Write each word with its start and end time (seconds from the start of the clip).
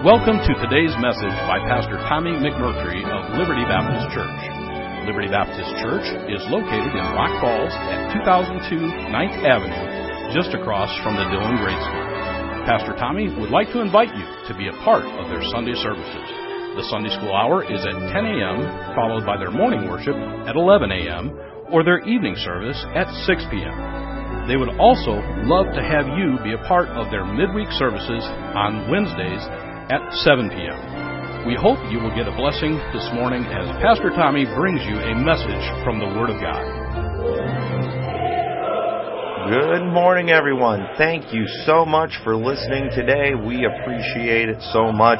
Welcome 0.00 0.40
to 0.40 0.52
today's 0.64 0.96
message 0.96 1.36
by 1.44 1.60
Pastor 1.68 2.00
Tommy 2.08 2.32
McMurtry 2.32 3.04
of 3.04 3.36
Liberty 3.36 3.68
Baptist 3.68 4.08
Church. 4.16 4.40
Liberty 5.04 5.28
Baptist 5.28 5.68
Church 5.76 6.08
is 6.24 6.40
located 6.48 6.88
in 6.96 7.04
Rock 7.12 7.28
Falls 7.44 7.68
at 7.68 8.08
2002 8.16 8.80
9th 8.80 9.38
Avenue, 9.44 10.32
just 10.32 10.56
across 10.56 10.88
from 11.04 11.20
the 11.20 11.28
Dillon 11.28 11.52
Grade 11.60 11.76
School. 11.84 12.08
Pastor 12.64 12.96
Tommy 12.96 13.28
would 13.28 13.52
like 13.52 13.68
to 13.76 13.84
invite 13.84 14.08
you 14.16 14.24
to 14.48 14.56
be 14.56 14.72
a 14.72 14.78
part 14.88 15.04
of 15.04 15.28
their 15.28 15.44
Sunday 15.52 15.76
services. 15.76 16.26
The 16.80 16.88
Sunday 16.88 17.12
school 17.20 17.36
hour 17.36 17.60
is 17.60 17.84
at 17.84 17.92
10 17.92 18.24
a.m., 18.24 18.56
followed 18.96 19.28
by 19.28 19.36
their 19.36 19.52
morning 19.52 19.84
worship 19.84 20.16
at 20.48 20.56
11 20.56 20.96
a.m., 20.96 21.36
or 21.68 21.84
their 21.84 22.00
evening 22.08 22.40
service 22.40 22.80
at 22.96 23.04
6 23.28 23.52
p.m. 23.52 24.00
They 24.48 24.56
would 24.56 24.80
also 24.80 25.20
love 25.44 25.68
to 25.76 25.84
have 25.84 26.08
you 26.16 26.40
be 26.40 26.56
a 26.56 26.64
part 26.64 26.88
of 26.96 27.12
their 27.12 27.28
midweek 27.28 27.68
services 27.76 28.24
on 28.56 28.88
Wednesdays 28.88 29.44
at 29.90 30.14
7 30.22 30.48
p.m. 30.50 31.46
We 31.50 31.58
hope 31.58 31.78
you 31.90 31.98
will 31.98 32.14
get 32.14 32.30
a 32.30 32.36
blessing 32.38 32.78
this 32.94 33.10
morning 33.12 33.42
as 33.42 33.66
Pastor 33.82 34.10
Tommy 34.10 34.44
brings 34.46 34.78
you 34.86 34.94
a 34.94 35.18
message 35.18 35.66
from 35.82 35.98
the 35.98 36.06
Word 36.06 36.30
of 36.30 36.40
God. 36.40 36.62
Good 39.50 39.82
morning, 39.90 40.30
everyone. 40.30 40.86
Thank 40.96 41.34
you 41.34 41.44
so 41.66 41.84
much 41.84 42.10
for 42.22 42.36
listening 42.36 42.90
today. 42.94 43.34
We 43.34 43.66
appreciate 43.66 44.48
it 44.48 44.62
so 44.72 44.92
much. 44.92 45.18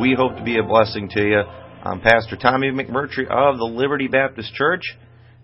We 0.00 0.16
hope 0.16 0.36
to 0.36 0.42
be 0.42 0.56
a 0.58 0.62
blessing 0.62 1.10
to 1.10 1.20
you. 1.20 1.42
I'm 1.84 2.00
Pastor 2.00 2.36
Tommy 2.36 2.70
McMurtry 2.70 3.28
of 3.28 3.58
the 3.58 3.70
Liberty 3.70 4.08
Baptist 4.08 4.54
Church, 4.54 4.96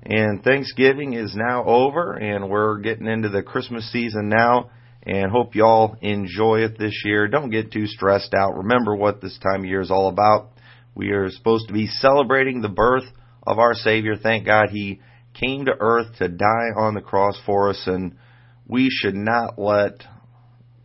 and 0.03 0.43
Thanksgiving 0.43 1.13
is 1.13 1.35
now 1.37 1.65
over, 1.67 2.15
and 2.15 2.49
we're 2.49 2.79
getting 2.79 3.07
into 3.07 3.29
the 3.29 3.43
Christmas 3.43 3.93
season 3.93 4.31
now 4.31 4.71
and 5.05 5.31
hope 5.31 5.55
y'all 5.55 5.97
enjoy 6.01 6.61
it 6.61 6.79
this 6.79 7.03
year. 7.05 7.29
Don't 7.29 7.51
get 7.51 7.73
too 7.73 7.87
stressed 7.87 8.35
out. 8.35 8.57
Remember 8.57 8.95
what 8.95 9.21
this 9.21 9.39
time 9.39 9.61
of 9.61 9.67
year 9.67 9.81
is 9.81 9.91
all 9.91 10.09
about. 10.09 10.51
We 10.95 11.11
are 11.11 11.31
supposed 11.31 11.69
to 11.69 11.75
be 11.75 11.87
celebrating 11.87 12.61
the 12.61 12.69
birth 12.69 13.05
of 13.45 13.59
our 13.59 13.75
Savior. 13.75 14.17
Thank 14.17 14.47
God 14.47 14.69
He 14.71 15.01
came 15.35 15.65
to 15.65 15.73
earth 15.79 16.17
to 16.19 16.29
die 16.29 16.71
on 16.77 16.95
the 16.95 17.01
cross 17.01 17.41
for 17.45 17.71
us, 17.71 17.83
and 17.87 18.17
we 18.69 18.91
should 18.91 19.15
not 19.15 19.59
let 19.59 20.05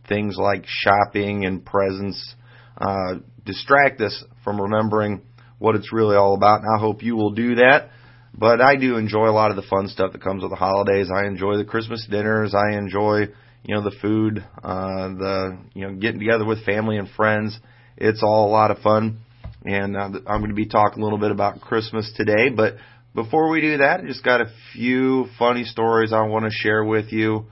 things 0.08 0.36
like 0.38 0.64
shopping 0.66 1.44
and 1.44 1.64
presents 1.64 2.34
uh, 2.78 3.16
distract 3.44 4.00
us 4.00 4.24
from 4.42 4.60
remembering 4.60 5.22
what 5.58 5.74
it's 5.74 5.92
really 5.92 6.16
all 6.16 6.34
about. 6.34 6.62
And 6.62 6.68
I 6.76 6.80
hope 6.80 7.02
you 7.02 7.14
will 7.14 7.32
do 7.32 7.56
that. 7.56 7.90
But 8.34 8.60
I 8.60 8.76
do 8.76 8.96
enjoy 8.96 9.28
a 9.28 9.32
lot 9.32 9.50
of 9.50 9.56
the 9.56 9.62
fun 9.62 9.88
stuff 9.88 10.12
that 10.12 10.22
comes 10.22 10.42
with 10.42 10.50
the 10.52 10.56
holidays. 10.56 11.08
I 11.14 11.26
enjoy 11.26 11.56
the 11.56 11.64
Christmas 11.64 12.06
dinners. 12.08 12.54
I 12.54 12.76
enjoy 12.76 13.28
you 13.68 13.74
know, 13.74 13.82
the 13.82 13.94
food, 14.00 14.42
uh, 14.64 15.08
the, 15.08 15.58
you 15.74 15.86
know, 15.86 15.94
getting 15.94 16.18
together 16.18 16.46
with 16.46 16.64
family 16.64 16.96
and 16.96 17.06
friends. 17.10 17.56
It's 17.98 18.22
all 18.22 18.48
a 18.48 18.50
lot 18.50 18.70
of 18.70 18.78
fun. 18.78 19.18
And 19.62 19.94
uh, 19.94 20.08
I'm 20.26 20.40
going 20.40 20.48
to 20.48 20.54
be 20.54 20.66
talking 20.66 21.02
a 21.02 21.04
little 21.04 21.18
bit 21.18 21.30
about 21.30 21.60
Christmas 21.60 22.10
today. 22.16 22.48
But 22.48 22.76
before 23.14 23.50
we 23.50 23.60
do 23.60 23.76
that, 23.76 24.00
I 24.00 24.06
just 24.06 24.24
got 24.24 24.40
a 24.40 24.50
few 24.72 25.26
funny 25.38 25.64
stories 25.64 26.14
I 26.14 26.22
want 26.22 26.46
to 26.46 26.50
share 26.50 26.82
with 26.82 27.12
you. 27.12 27.44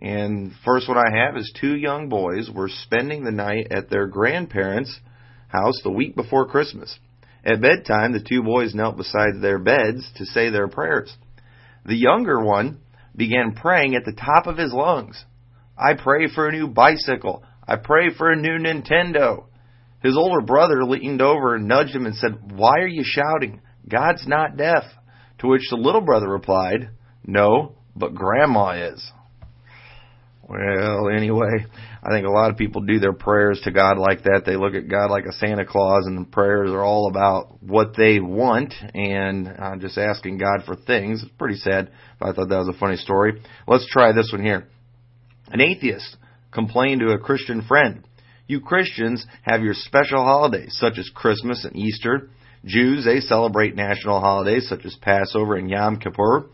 And 0.00 0.50
first 0.64 0.88
one 0.88 0.98
I 0.98 1.24
have 1.24 1.36
is 1.36 1.52
two 1.60 1.76
young 1.76 2.08
boys 2.08 2.50
were 2.52 2.68
spending 2.68 3.22
the 3.22 3.30
night 3.30 3.68
at 3.70 3.90
their 3.90 4.08
grandparents' 4.08 4.98
house 5.46 5.80
the 5.84 5.92
week 5.92 6.16
before 6.16 6.48
Christmas. 6.48 6.98
At 7.44 7.60
bedtime, 7.60 8.12
the 8.12 8.26
two 8.28 8.42
boys 8.42 8.74
knelt 8.74 8.96
beside 8.96 9.40
their 9.40 9.60
beds 9.60 10.10
to 10.16 10.26
say 10.26 10.50
their 10.50 10.66
prayers. 10.66 11.16
The 11.86 11.94
younger 11.94 12.44
one 12.44 12.80
began 13.14 13.54
praying 13.54 13.94
at 13.94 14.04
the 14.04 14.18
top 14.20 14.48
of 14.48 14.58
his 14.58 14.72
lungs. 14.72 15.24
I 15.80 15.94
pray 15.94 16.28
for 16.34 16.46
a 16.46 16.52
new 16.52 16.68
bicycle. 16.68 17.42
I 17.66 17.76
pray 17.76 18.10
for 18.16 18.30
a 18.30 18.36
new 18.36 18.58
Nintendo. 18.58 19.46
His 20.02 20.16
older 20.16 20.44
brother 20.44 20.84
leaned 20.84 21.22
over 21.22 21.54
and 21.54 21.66
nudged 21.66 21.94
him 21.96 22.04
and 22.04 22.14
said, 22.16 22.52
Why 22.52 22.80
are 22.80 22.88
you 22.88 23.02
shouting? 23.04 23.62
God's 23.88 24.26
not 24.26 24.58
deaf. 24.58 24.84
To 25.38 25.48
which 25.48 25.62
the 25.70 25.76
little 25.76 26.02
brother 26.02 26.28
replied, 26.28 26.90
No, 27.24 27.76
but 27.96 28.14
Grandma 28.14 28.92
is. 28.92 29.10
Well, 30.46 31.08
anyway, 31.16 31.64
I 32.02 32.10
think 32.10 32.26
a 32.26 32.30
lot 32.30 32.50
of 32.50 32.56
people 32.56 32.82
do 32.82 32.98
their 32.98 33.12
prayers 33.12 33.60
to 33.64 33.70
God 33.70 33.98
like 33.98 34.24
that. 34.24 34.42
They 34.44 34.56
look 34.56 34.74
at 34.74 34.88
God 34.88 35.10
like 35.10 35.24
a 35.24 35.32
Santa 35.32 35.64
Claus, 35.64 36.06
and 36.06 36.30
prayers 36.30 36.70
are 36.70 36.82
all 36.82 37.08
about 37.08 37.62
what 37.62 37.96
they 37.96 38.18
want 38.18 38.74
and 38.94 39.46
uh, 39.46 39.76
just 39.78 39.96
asking 39.96 40.38
God 40.38 40.64
for 40.66 40.74
things. 40.74 41.22
It's 41.22 41.32
pretty 41.38 41.56
sad, 41.56 41.90
but 42.18 42.30
I 42.30 42.32
thought 42.32 42.48
that 42.48 42.58
was 42.58 42.74
a 42.74 42.78
funny 42.78 42.96
story. 42.96 43.40
Let's 43.68 43.86
try 43.90 44.12
this 44.12 44.30
one 44.32 44.44
here. 44.44 44.66
An 45.50 45.60
atheist 45.60 46.16
complained 46.52 47.00
to 47.00 47.10
a 47.10 47.18
Christian 47.18 47.62
friend, 47.62 48.04
You 48.46 48.60
Christians 48.60 49.26
have 49.42 49.62
your 49.62 49.74
special 49.74 50.22
holidays, 50.22 50.76
such 50.78 50.96
as 50.96 51.10
Christmas 51.14 51.64
and 51.64 51.76
Easter. 51.76 52.30
Jews, 52.64 53.04
they 53.04 53.20
celebrate 53.20 53.74
national 53.74 54.20
holidays, 54.20 54.68
such 54.68 54.84
as 54.84 54.94
Passover 54.96 55.56
and 55.56 55.68
Yom 55.68 55.98
Kippur. 55.98 56.46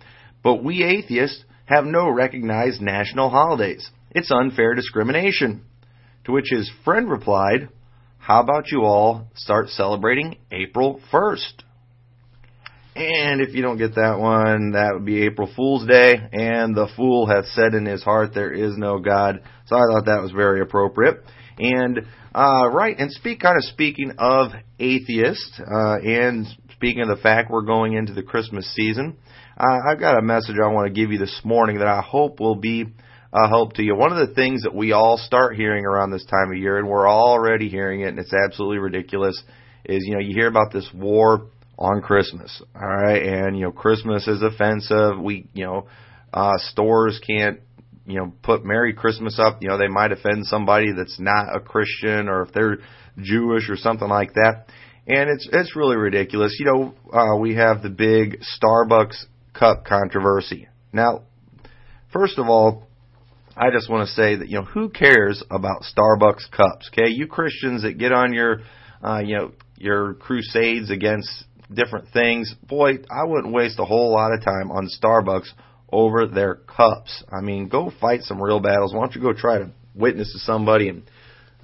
But 0.42 0.64
we 0.64 0.82
atheists 0.82 1.44
have 1.66 1.84
no 1.84 2.08
recognized 2.08 2.80
national 2.80 3.28
holidays. 3.28 3.90
It's 4.12 4.30
unfair 4.30 4.74
discrimination. 4.74 5.64
To 6.24 6.32
which 6.32 6.46
his 6.50 6.70
friend 6.84 7.10
replied, 7.10 7.68
How 8.18 8.40
about 8.40 8.70
you 8.70 8.82
all 8.82 9.28
start 9.34 9.68
celebrating 9.68 10.38
April 10.50 11.00
1st? 11.12 11.62
And 12.96 13.42
if 13.42 13.54
you 13.54 13.60
don't 13.60 13.76
get 13.76 13.96
that 13.96 14.18
one, 14.18 14.72
that 14.72 14.92
would 14.94 15.04
be 15.04 15.24
April 15.24 15.52
Fool's 15.54 15.86
Day. 15.86 16.14
And 16.32 16.74
the 16.74 16.88
fool 16.96 17.26
hath 17.26 17.44
said 17.48 17.74
in 17.74 17.84
his 17.84 18.02
heart, 18.02 18.32
There 18.32 18.50
is 18.50 18.78
no 18.78 18.98
God. 18.98 19.42
So 19.66 19.76
I 19.76 19.80
thought 19.80 20.06
that 20.06 20.22
was 20.22 20.30
very 20.30 20.62
appropriate. 20.62 21.16
And 21.58 22.06
uh, 22.34 22.70
right, 22.72 22.96
and 22.98 23.12
speak 23.12 23.40
kind 23.40 23.58
of 23.58 23.64
speaking 23.64 24.12
of 24.16 24.52
atheists, 24.78 25.60
uh, 25.60 25.96
and 25.98 26.46
speaking 26.72 27.02
of 27.02 27.08
the 27.08 27.22
fact 27.22 27.50
we're 27.50 27.62
going 27.62 27.92
into 27.92 28.14
the 28.14 28.22
Christmas 28.22 28.66
season, 28.74 29.18
uh, 29.58 29.90
I've 29.90 30.00
got 30.00 30.18
a 30.18 30.22
message 30.22 30.56
I 30.62 30.68
want 30.68 30.86
to 30.86 30.98
give 30.98 31.12
you 31.12 31.18
this 31.18 31.38
morning 31.44 31.80
that 31.80 31.88
I 31.88 32.00
hope 32.00 32.40
will 32.40 32.56
be 32.56 32.86
a 33.30 33.48
help 33.48 33.74
to 33.74 33.82
you. 33.82 33.94
One 33.94 34.10
of 34.10 34.26
the 34.26 34.34
things 34.34 34.62
that 34.62 34.74
we 34.74 34.92
all 34.92 35.18
start 35.18 35.56
hearing 35.56 35.84
around 35.84 36.12
this 36.12 36.24
time 36.24 36.50
of 36.50 36.56
year, 36.56 36.78
and 36.78 36.88
we're 36.88 37.08
already 37.08 37.68
hearing 37.68 38.00
it, 38.00 38.08
and 38.08 38.18
it's 38.18 38.32
absolutely 38.32 38.78
ridiculous, 38.78 39.38
is 39.84 40.02
you 40.06 40.14
know 40.14 40.20
you 40.20 40.34
hear 40.34 40.48
about 40.48 40.72
this 40.72 40.88
war 40.94 41.48
on 41.78 42.00
Christmas. 42.00 42.62
All 42.74 42.88
right, 42.88 43.22
and 43.22 43.56
you 43.56 43.64
know 43.64 43.72
Christmas 43.72 44.26
is 44.26 44.42
offensive. 44.42 45.18
We 45.20 45.46
you 45.52 45.64
know 45.64 45.86
uh, 46.32 46.54
stores 46.58 47.20
can't 47.24 47.60
you 48.06 48.18
know 48.18 48.32
put 48.42 48.64
Merry 48.64 48.94
Christmas 48.94 49.38
up. 49.38 49.58
You 49.60 49.68
know 49.68 49.78
they 49.78 49.88
might 49.88 50.12
offend 50.12 50.46
somebody 50.46 50.92
that's 50.92 51.18
not 51.18 51.54
a 51.54 51.60
Christian 51.60 52.28
or 52.28 52.42
if 52.42 52.52
they're 52.52 52.78
Jewish 53.20 53.68
or 53.68 53.76
something 53.76 54.08
like 54.08 54.34
that. 54.34 54.66
And 55.06 55.30
it's 55.30 55.48
it's 55.52 55.76
really 55.76 55.96
ridiculous. 55.96 56.56
You 56.58 56.66
know 56.66 56.94
uh, 57.12 57.36
we 57.38 57.54
have 57.54 57.82
the 57.82 57.90
big 57.90 58.40
Starbucks 58.40 59.24
cup 59.52 59.84
controversy. 59.84 60.68
Now, 60.92 61.22
first 62.12 62.38
of 62.38 62.48
all. 62.48 62.84
I 63.58 63.70
just 63.70 63.88
want 63.88 64.06
to 64.06 64.12
say 64.12 64.36
that 64.36 64.48
you 64.48 64.58
know 64.58 64.66
who 64.66 64.90
cares 64.90 65.42
about 65.50 65.80
Starbucks 65.80 66.50
cups? 66.50 66.90
Okay, 66.92 67.08
you 67.08 67.26
Christians 67.26 67.84
that 67.84 67.96
get 67.96 68.12
on 68.12 68.34
your 68.34 68.60
uh, 69.02 69.20
you 69.24 69.34
know 69.34 69.52
your 69.78 70.12
crusades 70.12 70.90
against 70.90 71.45
different 71.72 72.08
things. 72.12 72.54
Boy, 72.62 72.98
I 73.10 73.24
wouldn't 73.24 73.52
waste 73.52 73.78
a 73.78 73.84
whole 73.84 74.12
lot 74.12 74.32
of 74.32 74.44
time 74.44 74.70
on 74.70 74.88
Starbucks 74.88 75.48
over 75.90 76.26
their 76.26 76.54
cups. 76.54 77.22
I 77.32 77.40
mean, 77.40 77.68
go 77.68 77.90
fight 78.00 78.22
some 78.22 78.42
real 78.42 78.60
battles. 78.60 78.92
Why 78.92 79.00
don't 79.00 79.14
you 79.14 79.20
go 79.20 79.32
try 79.32 79.58
to 79.58 79.70
witness 79.94 80.32
to 80.32 80.38
somebody 80.40 80.88
and 80.88 81.02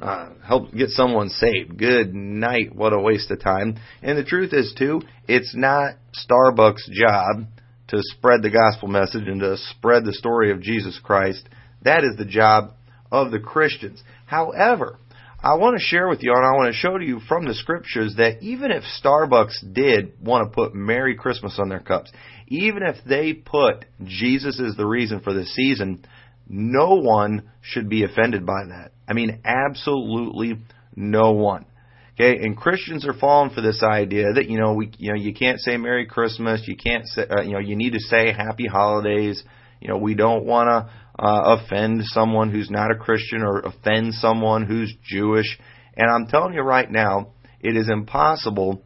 uh, 0.01 0.31
help 0.47 0.73
get 0.73 0.91
someone 0.91 1.29
saved? 1.29 1.79
Good 1.79 2.15
night. 2.15 2.75
What 2.75 2.93
a 2.93 3.01
waste 3.01 3.31
of 3.31 3.41
time. 3.41 3.79
And 4.03 4.17
the 4.17 4.25
truth 4.25 4.53
is, 4.53 4.75
too, 4.79 5.03
it's 5.29 5.55
not 5.55 5.95
Starbucks' 6.15 6.91
job 6.91 7.47
to 7.89 7.99
spread 8.01 8.43
the 8.43 8.51
gospel 8.51 8.89
message 8.89 9.27
and 9.27 9.41
to 9.41 9.57
spread 9.57 10.05
the 10.05 10.15
story 10.15 10.51
of 10.51 10.63
Jesus 10.63 10.99
Christ. 11.03 11.47
That 11.83 12.05
is 12.05 12.17
the 12.17 12.25
job 12.25 12.73
of 13.11 13.31
the 13.31 13.41
Christians. 13.41 14.03
However, 14.27 14.99
I 15.45 15.55
want 15.55 15.77
to 15.77 15.83
share 15.83 16.09
with 16.09 16.23
you 16.23 16.33
and 16.33 16.47
I 16.47 16.57
want 16.57 16.73
to 16.73 16.79
show 16.79 16.97
to 16.97 17.05
you 17.05 17.19
from 17.19 17.47
the 17.47 17.55
scriptures 17.55 18.15
that 18.17 18.43
even 18.43 18.71
if 18.71 18.85
Starbucks 19.03 19.73
did 19.73 20.13
want 20.23 20.49
to 20.49 20.55
put 20.55 20.73
Merry 20.73 21.17
Christmas 21.17 21.59
on 21.59 21.69
their 21.69 21.81
cups, 21.81 22.13
even 22.47 22.85
if 22.85 22.97
they 23.05 23.33
put 23.33 23.85
Jesus 24.05 24.61
is 24.61 24.77
the 24.77 24.87
reason 24.87 25.19
for 25.19 25.33
the 25.33 25.45
season, 25.45 26.05
no 26.49 26.95
one 26.95 27.51
should 27.61 27.89
be 27.89 28.05
offended 28.05 28.47
by 28.47 28.67
that. 28.69 28.93
I 29.09 29.15
mean, 29.15 29.41
absolutely 29.45 30.59
no 30.95 31.33
one. 31.33 31.67
Okay, 32.15 32.37
and 32.45 32.57
Christians 32.57 33.05
are 33.09 33.15
falling 33.15 33.51
for 33.51 33.63
this 33.63 33.83
idea 33.83 34.35
that 34.35 34.49
you 34.49 34.61
know 34.61 34.75
we 34.75 34.93
you 34.99 35.13
know 35.13 35.19
you 35.19 35.35
can't 35.35 35.59
say 35.59 35.77
Merry 35.79 36.07
Christmas, 36.07 36.63
you 36.67 36.77
can't 36.77 37.07
say 37.07 37.23
uh, 37.29 37.41
you 37.41 37.53
know 37.53 37.59
you 37.59 37.75
need 37.75 37.95
to 37.95 38.01
say 38.01 38.33
Happy 38.33 38.67
Holidays. 38.67 39.43
You 39.81 39.89
know 39.89 39.97
we 39.97 40.15
don't 40.15 40.45
want 40.45 40.69
to 40.69 40.93
uh, 41.19 41.59
offend 41.59 42.03
someone 42.05 42.51
who's 42.51 42.71
not 42.71 42.91
a 42.91 42.97
Christian 42.99 43.43
or 43.43 43.61
offend 43.61 44.15
someone 44.15 44.65
who's 44.65 44.95
Jewish. 45.05 45.59
And 45.95 46.11
I'm 46.11 46.27
telling 46.27 46.55
you 46.55 46.63
right 46.63 46.91
now, 46.91 47.33
it 47.61 47.77
is 47.77 47.89
impossible 47.91 48.83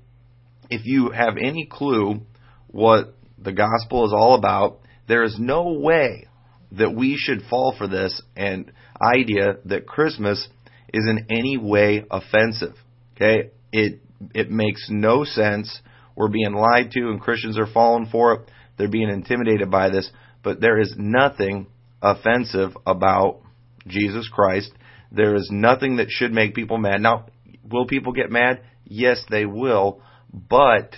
if 0.69 0.84
you 0.84 1.11
have 1.11 1.37
any 1.40 1.67
clue 1.67 2.20
what 2.69 3.14
the 3.38 3.52
gospel 3.52 4.05
is 4.06 4.12
all 4.12 4.34
about. 4.34 4.81
There 5.08 5.23
is 5.23 5.37
no 5.38 5.78
way 5.78 6.26
that 6.73 6.94
we 6.94 7.17
should 7.17 7.43
fall 7.49 7.75
for 7.76 7.87
this 7.87 8.20
and 8.37 8.73
idea 9.00 9.56
that 9.67 9.87
Christmas 9.87 10.49
is 10.93 11.06
in 11.08 11.26
any 11.31 11.56
way 11.56 12.05
offensive. 12.11 12.75
Okay? 13.14 13.50
It 13.73 14.00
it 14.34 14.50
makes 14.50 14.88
no 14.90 15.25
sense. 15.25 15.81
We're 16.17 16.28
being 16.28 16.55
lied 16.55 16.90
to 16.93 17.11
and 17.11 17.20
Christians 17.20 17.58
are 17.58 17.67
falling 17.67 18.06
for 18.06 18.34
it. 18.34 18.40
They're 18.76 18.88
being 18.88 19.11
intimidated 19.11 19.70
by 19.70 19.90
this, 19.90 20.11
but 20.43 20.61
there 20.61 20.78
is 20.78 20.94
nothing 20.96 21.67
offensive 22.02 22.76
about 22.87 23.40
Jesus 23.87 24.28
Christ. 24.28 24.72
There 25.12 25.34
is 25.34 25.48
nothing 25.50 25.96
that 25.96 26.10
should 26.10 26.32
make 26.32 26.54
people 26.54 26.78
mad. 26.78 27.00
Now, 27.00 27.26
will 27.70 27.87
people 27.87 28.12
get 28.12 28.31
mad? 28.31 28.62
Yes, 28.84 29.22
they 29.31 29.46
will, 29.46 30.00
but 30.32 30.94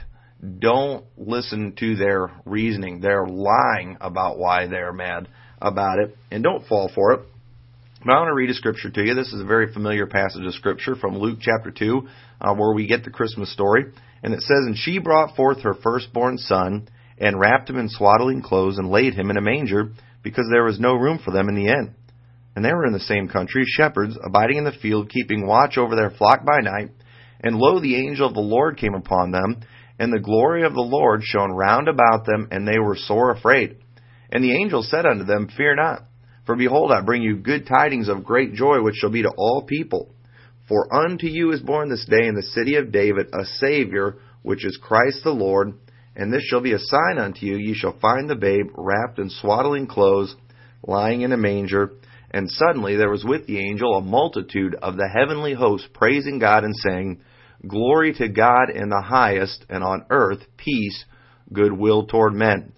don't 0.58 1.04
listen 1.16 1.74
to 1.78 1.96
their 1.96 2.30
reasoning. 2.44 3.00
They're 3.00 3.26
lying 3.26 3.96
about 4.00 4.38
why 4.38 4.66
they're 4.66 4.92
mad 4.92 5.28
about 5.60 5.98
it, 5.98 6.16
and 6.30 6.42
don't 6.42 6.66
fall 6.66 6.90
for 6.94 7.12
it. 7.12 7.20
But 8.04 8.12
I 8.12 8.20
want 8.20 8.28
to 8.28 8.34
read 8.34 8.50
a 8.50 8.54
scripture 8.54 8.90
to 8.90 9.02
you. 9.02 9.14
This 9.14 9.32
is 9.32 9.40
a 9.40 9.44
very 9.44 9.72
familiar 9.72 10.06
passage 10.06 10.46
of 10.46 10.54
scripture 10.54 10.94
from 10.94 11.18
Luke 11.18 11.40
chapter 11.40 11.72
2, 11.72 12.08
uh, 12.40 12.54
where 12.54 12.72
we 12.72 12.86
get 12.86 13.02
the 13.02 13.10
Christmas 13.10 13.52
story. 13.52 13.86
And 14.22 14.32
it 14.32 14.40
says, 14.40 14.66
And 14.66 14.76
she 14.76 14.98
brought 14.98 15.34
forth 15.34 15.62
her 15.62 15.74
firstborn 15.74 16.38
son, 16.38 16.88
and 17.18 17.40
wrapped 17.40 17.68
him 17.68 17.76
in 17.76 17.88
swaddling 17.88 18.42
clothes, 18.42 18.78
and 18.78 18.88
laid 18.88 19.14
him 19.14 19.30
in 19.30 19.36
a 19.36 19.42
manger, 19.42 19.90
because 20.22 20.46
there 20.50 20.64
was 20.64 20.80
no 20.80 20.94
room 20.94 21.18
for 21.24 21.30
them 21.30 21.48
in 21.48 21.54
the 21.54 21.68
inn. 21.68 21.94
And 22.56 22.64
they 22.64 22.72
were 22.72 22.86
in 22.86 22.92
the 22.92 23.00
same 23.00 23.28
country, 23.28 23.64
shepherds, 23.66 24.16
abiding 24.24 24.58
in 24.58 24.64
the 24.64 24.72
field, 24.72 25.10
keeping 25.10 25.46
watch 25.46 25.78
over 25.78 25.94
their 25.94 26.10
flock 26.10 26.44
by 26.44 26.58
night. 26.60 26.90
And 27.40 27.56
lo, 27.56 27.80
the 27.80 27.96
angel 27.96 28.26
of 28.26 28.34
the 28.34 28.40
Lord 28.40 28.78
came 28.78 28.94
upon 28.94 29.30
them, 29.30 29.60
and 29.98 30.12
the 30.12 30.18
glory 30.18 30.64
of 30.64 30.74
the 30.74 30.80
Lord 30.80 31.22
shone 31.22 31.52
round 31.52 31.88
about 31.88 32.26
them, 32.26 32.48
and 32.50 32.66
they 32.66 32.78
were 32.78 32.96
sore 32.96 33.30
afraid. 33.30 33.76
And 34.30 34.42
the 34.42 34.56
angel 34.56 34.82
said 34.82 35.06
unto 35.06 35.24
them, 35.24 35.48
Fear 35.56 35.76
not. 35.76 36.02
For 36.46 36.56
behold, 36.56 36.92
I 36.92 37.02
bring 37.02 37.22
you 37.22 37.36
good 37.36 37.66
tidings 37.66 38.08
of 38.08 38.24
great 38.24 38.54
joy, 38.54 38.82
which 38.82 38.96
shall 38.96 39.10
be 39.10 39.22
to 39.22 39.32
all 39.36 39.62
people. 39.62 40.14
For 40.68 40.92
unto 40.94 41.26
you 41.26 41.52
is 41.52 41.60
born 41.60 41.88
this 41.88 42.06
day 42.06 42.26
in 42.26 42.34
the 42.34 42.42
city 42.42 42.76
of 42.76 42.92
David 42.92 43.28
a 43.32 43.44
Savior, 43.58 44.16
which 44.42 44.64
is 44.64 44.78
Christ 44.82 45.20
the 45.24 45.30
Lord. 45.30 45.74
And 46.18 46.32
this 46.32 46.42
shall 46.42 46.60
be 46.60 46.72
a 46.72 46.80
sign 46.80 47.18
unto 47.18 47.46
you, 47.46 47.56
ye 47.56 47.74
shall 47.74 47.96
find 48.00 48.28
the 48.28 48.34
babe 48.34 48.70
wrapped 48.76 49.20
in 49.20 49.30
swaddling 49.30 49.86
clothes, 49.86 50.34
lying 50.82 51.22
in 51.22 51.30
a 51.32 51.36
manger. 51.36 51.92
And 52.32 52.50
suddenly 52.50 52.96
there 52.96 53.08
was 53.08 53.24
with 53.24 53.46
the 53.46 53.60
angel 53.60 53.94
a 53.94 54.02
multitude 54.02 54.74
of 54.82 54.96
the 54.96 55.08
heavenly 55.08 55.54
host 55.54 55.88
praising 55.94 56.40
God 56.40 56.64
and 56.64 56.74
saying, 56.76 57.20
Glory 57.66 58.12
to 58.14 58.28
God 58.28 58.68
in 58.68 58.88
the 58.88 59.02
highest, 59.04 59.64
and 59.68 59.84
on 59.84 60.06
earth 60.10 60.40
peace, 60.56 61.04
goodwill 61.52 62.06
toward 62.06 62.34
men. 62.34 62.72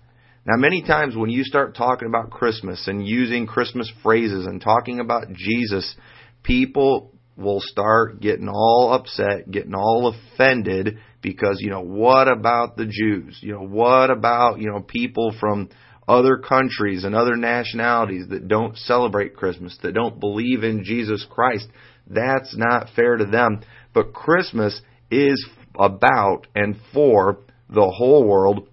Now, 0.47 0.57
many 0.57 0.83
times 0.83 1.17
when 1.17 1.31
you 1.31 1.43
start 1.43 1.75
talking 1.75 2.09
about 2.09 2.31
Christmas 2.31 2.89
and 2.89 3.07
using 3.07 3.47
Christmas 3.47 3.91
phrases 4.03 4.47
and 4.47 4.61
talking 4.61 5.01
about 5.01 5.33
Jesus, 5.33 5.95
people 6.43 7.13
will 7.37 7.61
start 7.61 8.21
getting 8.21 8.49
all 8.49 8.93
upset, 8.93 9.51
getting 9.51 9.75
all 9.75 10.15
offended 10.15 10.99
because, 11.23 11.59
you 11.61 11.71
know, 11.71 11.83
what 11.83 12.29
about 12.29 12.77
the 12.77 12.87
Jews? 12.87 13.39
You 13.41 13.53
know, 13.55 13.67
what 13.67 14.11
about, 14.11 14.61
you 14.61 14.71
know, 14.71 14.81
people 14.81 15.35
from 15.39 15.69
other 16.09 16.39
countries 16.39 17.05
and 17.05 17.15
other 17.15 17.37
nationalities 17.37 18.27
that 18.31 18.49
don't 18.49 18.77
celebrate 18.77 19.37
Christmas, 19.37 19.77
that 19.83 19.95
don't 19.95 20.19
believe 20.19 20.65
in 20.65 20.85
Jesus 20.85 21.27
Christ? 21.29 21.69
That's 22.07 22.57
not 22.57 22.89
fair 22.97 23.17
to 23.17 23.27
them. 23.27 23.61
But 23.93 24.13
Christmas 24.13 24.81
is 25.11 25.47
about 25.79 26.47
and 26.55 26.77
for 26.93 27.39
the 27.69 27.91
whole 27.91 28.27
world 28.27 28.69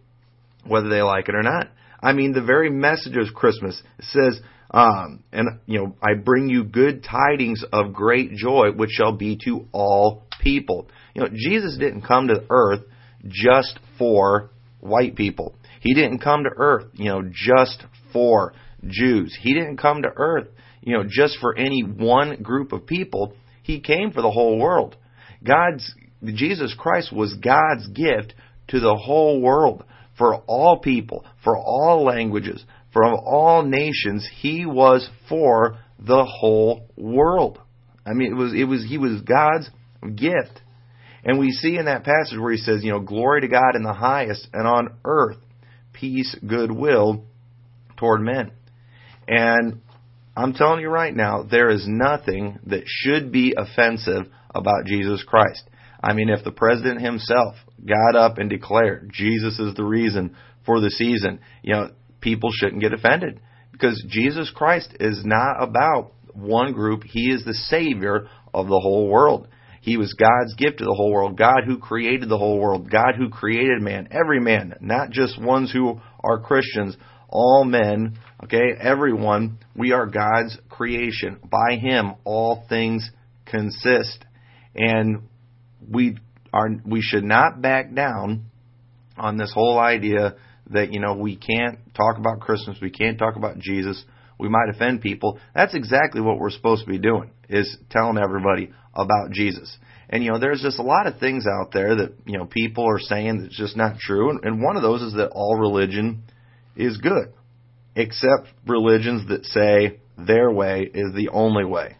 whether 0.66 0.90
they 0.90 1.02
like 1.02 1.30
it 1.30 1.36
or 1.36 1.44
not. 1.44 1.70
I 2.02 2.14
mean, 2.14 2.34
the 2.34 2.44
very 2.44 2.70
message 2.70 3.16
of 3.18 3.34
Christmas 3.34 3.82
says, 4.02 4.40
um, 4.72 5.24
and 5.32 5.60
you 5.66 5.80
know, 5.80 5.96
I 6.02 6.16
bring 6.16 6.50
you 6.50 6.64
good 6.64 7.04
tidings 7.04 7.64
of 7.72 7.94
great 7.94 8.32
joy, 8.34 8.72
which 8.76 8.92
shall 8.92 9.14
be 9.14 9.38
to 9.46 9.68
all 9.72 10.27
people. 10.48 10.88
You 11.14 11.24
know, 11.24 11.30
Jesus 11.34 11.78
didn't 11.78 12.04
come 12.04 12.30
to 12.30 12.46
earth 12.50 12.82
just 13.28 13.78
for 13.98 14.52
white 14.80 15.16
people. 15.18 15.56
He 15.82 15.94
didn't 15.94 16.20
come 16.20 16.44
to 16.44 16.50
earth, 16.56 16.86
you 16.94 17.10
know, 17.10 17.22
just 17.24 17.84
for 18.14 18.54
Jews. 18.88 19.38
He 19.42 19.54
didn't 19.54 19.78
come 19.78 20.04
to 20.04 20.12
earth, 20.16 20.48
you 20.82 20.94
know, 20.94 21.04
just 21.08 21.38
for 21.42 21.58
any 21.58 21.82
one 21.82 22.42
group 22.42 22.72
of 22.72 22.88
people. 22.88 23.34
He 23.62 23.82
came 23.82 24.12
for 24.12 24.22
the 24.22 24.32
whole 24.32 24.58
world. 24.58 24.96
God's 25.44 25.94
Jesus 26.24 26.74
Christ 26.78 27.14
was 27.14 27.36
God's 27.36 27.88
gift 27.90 28.34
to 28.70 28.80
the 28.80 28.96
whole 28.96 29.42
world 29.42 29.84
for 30.18 30.36
all 30.48 30.80
people, 30.80 31.26
for 31.44 31.58
all 31.58 32.06
languages, 32.06 32.64
from 32.94 33.16
all 33.26 33.64
nations. 33.64 34.28
He 34.40 34.66
was 34.66 35.08
for 35.28 35.78
the 36.00 36.26
whole 36.26 36.88
world. 36.96 37.60
I 38.06 38.14
mean, 38.14 38.32
it 38.32 38.36
was, 38.36 38.54
it 38.54 38.64
was, 38.64 38.86
he 38.88 38.98
was 38.98 39.22
God's 39.22 39.70
gift. 40.16 40.62
And 41.24 41.40
we 41.40 41.52
see 41.52 41.78
in 41.78 41.86
that 41.86 42.04
passage 42.04 42.38
where 42.40 42.52
he 42.52 42.58
says, 42.58 42.84
you 42.84 42.92
know, 42.92 43.00
glory 43.00 43.42
to 43.42 43.48
God 43.48 43.76
in 43.76 43.84
the 43.84 43.94
highest 43.94 44.48
and 44.54 44.68
on 44.68 44.96
earth, 45.04 45.38
peace, 45.94 46.36
goodwill 46.46 47.26
toward 47.98 48.22
men. 48.22 48.52
And 49.28 49.82
I'm 50.36 50.54
telling 50.54 50.82
you 50.82 50.90
right 50.90 51.16
now, 51.16 51.44
there 51.44 51.70
is 51.70 51.86
nothing 51.88 52.60
that 52.68 52.84
should 52.86 53.32
be 53.32 53.56
offensive 53.58 54.32
about 54.54 54.86
Jesus 54.86 55.24
Christ. 55.24 55.64
I 56.02 56.14
mean, 56.14 56.30
if 56.30 56.44
the 56.44 56.52
president 56.52 57.02
himself 57.02 57.56
got 57.84 58.16
up 58.16 58.38
and 58.38 58.50
declared 58.50 59.12
Jesus 59.12 59.60
is 59.60 59.74
the 59.74 59.84
reason 59.84 60.36
for 60.66 60.80
the 60.80 60.92
season, 60.92 61.40
you 61.64 61.74
know, 61.74 61.90
people 62.22 62.52
shouldn't 62.54 62.82
get 62.82 62.94
offended 62.94 63.40
because 63.72 64.04
Jesus 64.08 64.52
Christ 64.54 64.96
is 65.00 65.24
not 65.26 65.62
about 65.62 66.12
one 66.34 66.74
group. 66.74 67.04
He 67.04 67.32
is 67.32 67.44
the 67.44 67.54
Savior 67.54 68.28
of 68.54 68.68
the 68.68 68.80
whole 68.80 69.08
world. 69.08 69.48
He 69.82 69.98
was 69.98 70.14
God's 70.14 70.56
gift 70.56 70.80
to 70.80 70.86
the 70.86 70.94
whole 70.94 71.12
world. 71.12 71.38
God 71.38 71.64
who 71.66 71.78
created 71.78 72.30
the 72.30 72.38
whole 72.38 72.60
world. 72.60 72.90
God 72.90 73.16
who 73.18 73.30
created 73.30 73.82
man. 73.82 74.10
Every 74.12 74.40
man. 74.40 74.76
Not 74.82 75.12
just 75.12 75.42
ones 75.42 75.72
who 75.72 76.00
are 76.24 76.40
Christians. 76.40 76.98
All 77.30 77.64
men. 77.64 78.18
Okay? 78.44 78.74
Everyone. 78.80 79.60
We 79.76 79.92
are 79.92 80.06
God's 80.06 80.58
creation. 80.70 81.40
By 81.44 81.78
Him, 81.78 82.16
all 82.24 82.66
things 82.68 83.10
consist. 83.46 84.26
And 84.76 85.24
we 85.90 86.18
are 86.54 86.70
we 86.86 87.02
should 87.02 87.24
not 87.24 87.62
back 87.62 87.94
down 87.94 88.46
on 89.18 89.38
this 89.38 89.52
whole 89.54 89.80
idea 89.80 90.36
that 90.70 90.94
you 90.94 91.00
know 91.00 91.16
we 91.16 91.36
can't 91.36 91.80
talk 91.96 92.18
about 92.18 92.40
Christmas, 92.42 92.78
we 92.82 92.90
can't 92.90 93.18
talk 93.18 93.36
about 93.36 93.58
Jesus, 93.60 94.04
we 94.40 94.50
might 94.50 94.70
offend 94.70 95.02
people. 95.02 95.40
That's 95.56 95.74
exactly 95.74 96.22
what 96.22 96.40
we're 96.40 96.52
supposed 96.52 96.86
to 96.86 96.92
be 96.92 97.00
doing 97.00 97.32
is 97.50 97.78
telling 97.90 98.18
everybody 98.18 98.72
about 98.94 99.32
Jesus. 99.32 99.76
And 100.10 100.24
you 100.24 100.32
know, 100.32 100.40
there's 100.40 100.62
just 100.62 100.80
a 100.80 100.84
lot 100.84 101.08
of 101.08 101.20
things 101.20 101.46
out 101.46 101.72
there 101.74 101.96
that 101.98 102.14
you 102.26 102.38
know 102.38 102.46
people 102.46 102.86
are 102.90 103.00
saying 103.00 103.42
that's 103.42 103.58
just 103.58 103.76
not 103.76 104.00
true. 104.00 104.30
And, 104.30 104.44
and 104.44 104.64
one 104.64 104.76
of 104.76 104.82
those 104.82 105.02
is 105.02 105.14
that 105.14 105.30
all 105.30 105.58
religion 105.58 106.24
is 106.76 106.98
good, 106.98 107.34
except 107.96 108.48
religions 108.66 109.28
that 109.30 109.46
say 109.46 110.00
their 110.18 110.52
way 110.52 110.90
is 110.94 111.14
the 111.14 111.30
only 111.32 111.66
way. 111.66 111.98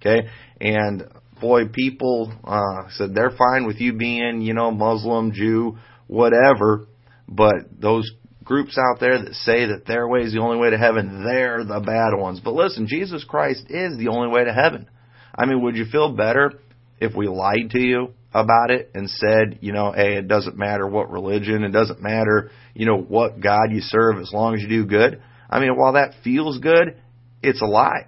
Okay, 0.00 0.28
and 0.60 1.04
boy, 1.40 1.68
people 1.68 2.32
uh, 2.44 2.88
said 2.90 3.14
they're 3.14 3.30
fine 3.30 3.66
with 3.66 3.80
you 3.80 3.94
being, 3.94 4.42
you 4.42 4.54
know, 4.54 4.70
Muslim, 4.70 5.32
Jew, 5.32 5.78
whatever, 6.06 6.86
but 7.28 7.54
those 7.78 8.10
groups 8.46 8.78
out 8.78 9.00
there 9.00 9.22
that 9.22 9.34
say 9.34 9.66
that 9.66 9.86
their 9.86 10.08
way 10.08 10.20
is 10.20 10.32
the 10.32 10.40
only 10.40 10.56
way 10.56 10.70
to 10.70 10.78
heaven, 10.78 11.24
they're 11.24 11.64
the 11.64 11.80
bad 11.80 12.18
ones. 12.18 12.40
But 12.42 12.54
listen, 12.54 12.86
Jesus 12.86 13.24
Christ 13.24 13.64
is 13.68 13.98
the 13.98 14.08
only 14.08 14.28
way 14.28 14.44
to 14.44 14.54
heaven. 14.54 14.88
I 15.34 15.44
mean, 15.44 15.62
would 15.62 15.76
you 15.76 15.84
feel 15.84 16.12
better 16.12 16.52
if 16.98 17.14
we 17.14 17.26
lied 17.28 17.70
to 17.72 17.80
you 17.80 18.14
about 18.32 18.70
it 18.70 18.90
and 18.94 19.10
said, 19.10 19.58
you 19.60 19.72
know, 19.72 19.92
hey, 19.92 20.16
it 20.16 20.28
doesn't 20.28 20.56
matter 20.56 20.86
what 20.86 21.10
religion, 21.10 21.64
it 21.64 21.72
doesn't 21.72 22.00
matter, 22.00 22.50
you 22.72 22.86
know, 22.86 22.96
what 22.96 23.40
God 23.40 23.70
you 23.70 23.80
serve 23.80 24.18
as 24.18 24.32
long 24.32 24.54
as 24.54 24.62
you 24.62 24.68
do 24.68 24.86
good? 24.86 25.20
I 25.50 25.60
mean, 25.60 25.76
while 25.76 25.94
that 25.94 26.14
feels 26.22 26.58
good, 26.58 26.96
it's 27.42 27.60
a 27.60 27.66
lie. 27.66 28.06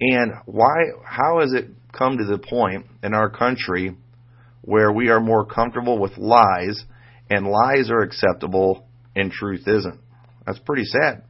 And 0.00 0.32
why, 0.46 0.74
how 1.04 1.40
has 1.40 1.52
it 1.52 1.66
come 1.92 2.18
to 2.18 2.24
the 2.24 2.38
point 2.38 2.86
in 3.02 3.12
our 3.12 3.28
country 3.28 3.96
where 4.62 4.92
we 4.92 5.08
are 5.08 5.20
more 5.20 5.44
comfortable 5.44 5.98
with 5.98 6.16
lies 6.16 6.82
and 7.30 7.46
lies 7.46 7.90
are 7.90 8.00
acceptable 8.00 8.86
and 9.14 9.30
truth 9.30 9.62
isn't. 9.66 10.00
That's 10.46 10.58
pretty 10.60 10.84
sad. 10.84 11.24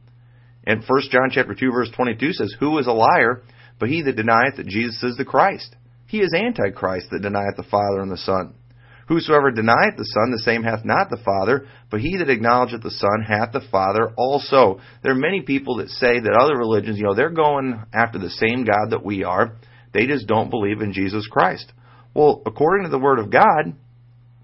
And 0.65 0.83
1 0.87 1.01
John 1.11 1.29
chapter 1.31 1.53
2 1.53 1.71
verse 1.71 1.89
22 1.95 2.33
says, 2.33 2.55
Who 2.59 2.77
is 2.79 2.87
a 2.87 2.91
liar 2.91 3.43
but 3.79 3.89
he 3.89 4.01
that 4.03 4.15
denieth 4.15 4.57
that 4.57 4.67
Jesus 4.67 5.01
is 5.03 5.17
the 5.17 5.25
Christ? 5.25 5.75
He 6.07 6.21
is 6.21 6.33
Antichrist 6.33 7.07
that 7.11 7.21
denieth 7.21 7.57
the 7.57 7.63
Father 7.63 8.01
and 8.01 8.11
the 8.11 8.17
Son. 8.17 8.55
Whosoever 9.07 9.51
denieth 9.51 9.97
the 9.97 10.05
Son, 10.05 10.31
the 10.31 10.39
same 10.39 10.63
hath 10.63 10.83
not 10.83 11.09
the 11.09 11.21
Father, 11.23 11.67
but 11.91 12.01
he 12.01 12.17
that 12.17 12.29
acknowledgeth 12.29 12.81
the 12.81 12.89
Son 12.89 13.23
hath 13.27 13.51
the 13.51 13.67
Father 13.71 14.11
also. 14.17 14.79
There 15.03 15.11
are 15.11 15.15
many 15.15 15.41
people 15.41 15.77
that 15.77 15.89
say 15.89 16.19
that 16.19 16.37
other 16.39 16.57
religions, 16.57 16.97
you 16.97 17.03
know, 17.03 17.13
they're 17.13 17.29
going 17.29 17.83
after 17.93 18.17
the 18.17 18.31
same 18.31 18.65
God 18.65 18.89
that 18.89 19.05
we 19.05 19.23
are. 19.23 19.57
They 19.93 20.07
just 20.07 20.27
don't 20.27 20.49
believe 20.49 20.81
in 20.81 20.91
Jesus 20.91 21.27
Christ. 21.27 21.71
Well, 22.15 22.41
according 22.45 22.85
to 22.85 22.89
the 22.89 22.99
Word 22.99 23.19
of 23.19 23.31
God, 23.31 23.75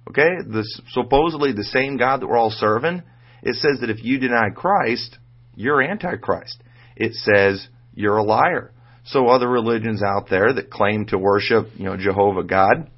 okay, 0.09 0.29
this 0.47 0.79
supposedly 0.91 1.53
the 1.53 1.63
same 1.63 1.97
God 1.97 2.21
that 2.21 2.27
we're 2.27 2.37
all 2.37 2.51
serving, 2.51 3.01
it 3.41 3.55
says 3.55 3.79
that 3.81 3.89
if 3.89 4.03
you 4.03 4.19
deny 4.19 4.49
Christ, 4.55 5.17
you're 5.55 5.81
Antichrist. 5.81 6.61
It 6.95 7.13
says 7.13 7.67
you're 7.93 8.17
a 8.17 8.23
liar. 8.23 8.73
So 9.05 9.27
other 9.27 9.49
religions 9.49 10.01
out 10.03 10.29
there 10.29 10.53
that 10.53 10.69
claim 10.69 11.07
to 11.07 11.17
worship, 11.17 11.69
you 11.75 11.85
know, 11.85 11.97
Jehovah 11.97 12.43
God, 12.43 12.89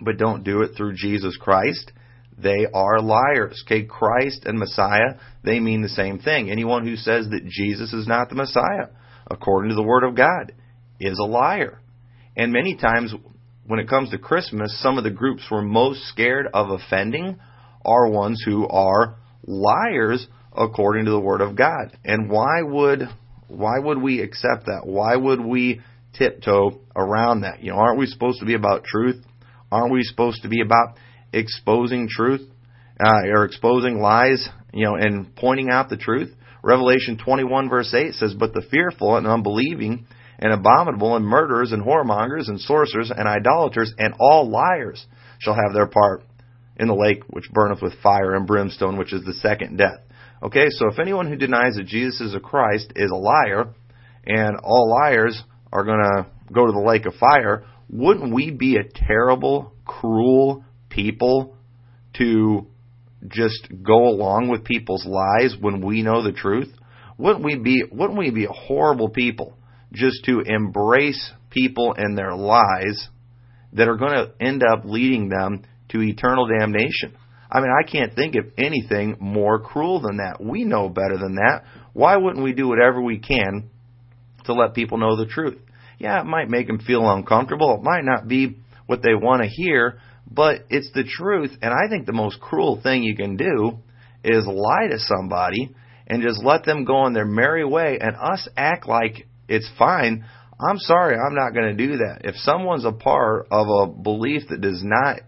but 0.00 0.18
don't 0.18 0.44
do 0.44 0.62
it 0.62 0.72
through 0.76 0.94
Jesus 0.94 1.36
Christ, 1.40 1.92
they 2.36 2.66
are 2.72 3.00
liars. 3.00 3.62
Okay, 3.66 3.84
Christ 3.84 4.44
and 4.44 4.58
Messiah, 4.58 5.18
they 5.44 5.60
mean 5.60 5.82
the 5.82 5.88
same 5.88 6.18
thing. 6.18 6.50
Anyone 6.50 6.86
who 6.86 6.96
says 6.96 7.28
that 7.30 7.46
Jesus 7.46 7.92
is 7.92 8.06
not 8.06 8.28
the 8.28 8.34
Messiah, 8.34 8.88
according 9.26 9.70
to 9.70 9.76
the 9.76 9.82
Word 9.82 10.04
of 10.04 10.16
God, 10.16 10.52
is 11.00 11.18
a 11.18 11.24
liar. 11.26 11.80
And 12.36 12.52
many 12.52 12.76
times, 12.76 13.14
when 13.66 13.80
it 13.80 13.88
comes 13.88 14.10
to 14.10 14.18
Christmas, 14.18 14.80
some 14.82 14.98
of 14.98 15.04
the 15.04 15.10
groups 15.10 15.42
we're 15.50 15.62
most 15.62 16.02
scared 16.08 16.48
of 16.52 16.70
offending 16.70 17.38
are 17.84 18.08
ones 18.08 18.42
who 18.44 18.66
are 18.68 19.16
liars 19.46 20.26
according 20.56 21.06
to 21.06 21.10
the 21.10 21.20
Word 21.20 21.40
of 21.40 21.56
God. 21.56 21.96
And 22.04 22.30
why 22.30 22.62
would 22.62 23.02
why 23.48 23.78
would 23.78 24.00
we 24.00 24.20
accept 24.20 24.66
that? 24.66 24.82
Why 24.84 25.14
would 25.14 25.40
we 25.44 25.80
tiptoe 26.14 26.80
around 26.96 27.42
that? 27.42 27.62
You 27.62 27.72
know, 27.72 27.78
aren't 27.78 27.98
we 27.98 28.06
supposed 28.06 28.40
to 28.40 28.46
be 28.46 28.54
about 28.54 28.84
truth? 28.84 29.22
Aren't 29.70 29.92
we 29.92 30.02
supposed 30.02 30.42
to 30.42 30.48
be 30.48 30.62
about 30.62 30.96
exposing 31.32 32.08
truth 32.08 32.42
uh, 33.04 33.26
or 33.26 33.44
exposing 33.44 34.00
lies? 34.00 34.48
You 34.72 34.86
know, 34.86 34.94
and 34.94 35.34
pointing 35.36 35.70
out 35.70 35.90
the 35.90 35.96
truth. 35.96 36.34
Revelation 36.62 37.18
21 37.18 37.68
verse 37.68 37.92
8 37.92 38.14
says, 38.14 38.34
"But 38.34 38.54
the 38.54 38.62
fearful 38.62 39.16
and 39.16 39.26
unbelieving." 39.26 40.06
and 40.42 40.52
abominable 40.52 41.14
and 41.14 41.24
murderers 41.24 41.70
and 41.70 41.84
whoremongers 41.84 42.48
and 42.48 42.60
sorcerers 42.60 43.12
and 43.16 43.28
idolaters 43.28 43.94
and 43.96 44.12
all 44.18 44.50
liars 44.50 45.06
shall 45.38 45.54
have 45.54 45.72
their 45.72 45.86
part 45.86 46.24
in 46.76 46.88
the 46.88 46.94
lake 46.94 47.22
which 47.28 47.50
burneth 47.52 47.82
with 47.82 47.94
fire 48.02 48.34
and 48.34 48.46
brimstone, 48.46 48.96
which 48.96 49.12
is 49.12 49.24
the 49.24 49.34
second 49.34 49.76
death. 49.76 50.00
Okay, 50.42 50.66
so 50.70 50.88
if 50.88 50.98
anyone 50.98 51.28
who 51.28 51.36
denies 51.36 51.76
that 51.76 51.86
Jesus 51.86 52.20
is 52.20 52.34
a 52.34 52.40
Christ 52.40 52.92
is 52.96 53.10
a 53.10 53.16
liar, 53.16 53.74
and 54.26 54.56
all 54.62 54.90
liars 54.90 55.40
are 55.72 55.84
going 55.84 56.00
to 56.00 56.26
go 56.52 56.66
to 56.66 56.72
the 56.72 56.84
lake 56.84 57.06
of 57.06 57.14
fire, 57.14 57.64
wouldn't 57.88 58.34
we 58.34 58.50
be 58.50 58.76
a 58.76 58.84
terrible, 58.84 59.72
cruel 59.84 60.64
people 60.88 61.56
to 62.14 62.66
just 63.28 63.68
go 63.82 64.08
along 64.08 64.48
with 64.48 64.64
people's 64.64 65.06
lies 65.06 65.54
when 65.60 65.84
we 65.84 66.02
know 66.02 66.22
the 66.22 66.32
truth? 66.32 66.72
Wouldn't 67.18 67.44
we 67.44 67.56
be 67.56 67.84
wouldn't 67.90 68.18
we 68.18 68.30
be 68.30 68.46
a 68.46 68.52
horrible 68.52 69.10
people 69.10 69.56
just 69.92 70.24
to 70.24 70.40
embrace 70.40 71.32
people 71.50 71.94
and 71.96 72.16
their 72.16 72.34
lies 72.34 73.08
that 73.74 73.88
are 73.88 73.96
going 73.96 74.12
to 74.12 74.32
end 74.40 74.62
up 74.62 74.84
leading 74.84 75.28
them 75.28 75.62
to 75.92 76.02
eternal 76.02 76.46
damnation? 76.46 77.16
I 77.50 77.60
mean, 77.60 77.70
I 77.70 77.88
can't 77.88 78.14
think 78.14 78.34
of 78.34 78.46
anything 78.56 79.16
more 79.20 79.60
cruel 79.60 80.00
than 80.00 80.16
that. 80.16 80.42
We 80.42 80.64
know 80.64 80.88
better 80.88 81.18
than 81.18 81.34
that. 81.34 81.64
Why 81.92 82.16
wouldn't 82.16 82.42
we 82.42 82.54
do 82.54 82.66
whatever 82.66 83.00
we 83.02 83.18
can 83.18 83.68
to 84.44 84.54
let 84.54 84.74
people 84.74 84.96
know 84.96 85.16
the 85.16 85.26
truth? 85.26 85.58
Yeah, 85.98 86.20
it 86.20 86.26
might 86.26 86.48
make 86.48 86.66
them 86.66 86.78
feel 86.78 87.08
uncomfortable. 87.08 87.74
It 87.74 87.84
might 87.84 88.04
not 88.04 88.26
be 88.26 88.56
what 88.86 89.02
they 89.02 89.14
want 89.14 89.42
to 89.42 89.48
hear, 89.48 89.98
but 90.30 90.64
it's 90.70 90.90
the 90.94 91.04
truth. 91.04 91.50
And 91.60 91.72
I 91.72 91.88
think 91.90 92.06
the 92.06 92.12
most 92.12 92.40
cruel 92.40 92.80
thing 92.82 93.02
you 93.02 93.14
can 93.14 93.36
do 93.36 93.78
is 94.24 94.46
lie 94.46 94.88
to 94.90 94.98
somebody 94.98 95.74
and 96.06 96.22
just 96.22 96.42
let 96.42 96.64
them 96.64 96.84
go 96.84 96.96
on 96.96 97.12
their 97.12 97.26
merry 97.26 97.64
way 97.64 97.98
and 98.00 98.16
us 98.16 98.48
act 98.56 98.88
like 98.88 99.26
it's 99.48 99.70
fine. 99.78 100.24
I'm 100.58 100.78
sorry, 100.78 101.16
I'm 101.16 101.34
not 101.34 101.52
going 101.54 101.76
to 101.76 101.86
do 101.86 101.98
that. 101.98 102.20
If 102.24 102.36
someone's 102.36 102.84
a 102.84 102.92
part 102.92 103.48
of 103.50 103.66
a 103.68 103.86
belief 103.92 104.42
that 104.48 104.60
does 104.60 104.82
not 104.82 105.20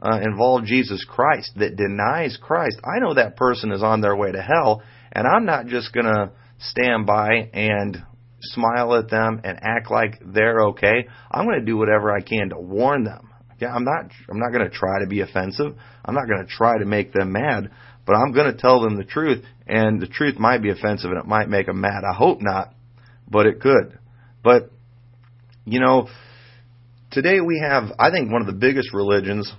uh, 0.00 0.20
involve 0.22 0.64
Jesus 0.64 1.04
Christ, 1.04 1.52
that 1.56 1.76
denies 1.76 2.38
Christ, 2.40 2.78
I 2.84 3.00
know 3.00 3.14
that 3.14 3.36
person 3.36 3.72
is 3.72 3.82
on 3.82 4.00
their 4.00 4.16
way 4.16 4.32
to 4.32 4.40
hell, 4.40 4.82
and 5.12 5.26
I'm 5.26 5.44
not 5.44 5.66
just 5.66 5.92
going 5.92 6.06
to 6.06 6.30
stand 6.58 7.06
by 7.06 7.50
and 7.52 8.02
smile 8.40 8.94
at 8.94 9.10
them 9.10 9.40
and 9.44 9.58
act 9.62 9.90
like 9.90 10.20
they're 10.24 10.68
okay. 10.68 11.08
I'm 11.30 11.46
going 11.46 11.58
to 11.58 11.64
do 11.64 11.76
whatever 11.76 12.12
I 12.12 12.20
can 12.20 12.50
to 12.50 12.58
warn 12.58 13.04
them. 13.04 13.30
Yeah, 13.60 13.74
I'm 13.74 13.84
not 13.84 14.12
I'm 14.30 14.38
not 14.38 14.52
going 14.52 14.70
to 14.70 14.76
try 14.76 15.00
to 15.00 15.08
be 15.08 15.20
offensive. 15.20 15.74
I'm 16.04 16.14
not 16.14 16.28
going 16.28 16.46
to 16.46 16.52
try 16.52 16.78
to 16.78 16.84
make 16.84 17.12
them 17.12 17.32
mad, 17.32 17.70
but 18.06 18.14
I'm 18.14 18.32
going 18.32 18.52
to 18.52 18.58
tell 18.58 18.80
them 18.80 18.96
the 18.96 19.04
truth 19.04 19.44
and 19.66 20.00
the 20.00 20.06
truth 20.06 20.38
might 20.38 20.62
be 20.62 20.70
offensive 20.70 21.10
and 21.10 21.18
it 21.18 21.26
might 21.26 21.48
make 21.48 21.66
them 21.66 21.80
mad. 21.80 22.02
I 22.08 22.14
hope 22.16 22.38
not, 22.40 22.72
but 23.28 23.46
it 23.46 23.60
could. 23.60 23.98
But 24.44 24.70
you 25.64 25.80
know, 25.80 26.08
today 27.10 27.40
we 27.40 27.60
have 27.68 27.90
I 27.98 28.10
think 28.10 28.30
one 28.30 28.42
of 28.42 28.46
the 28.46 28.52
biggest 28.52 28.94
religions 28.94 29.52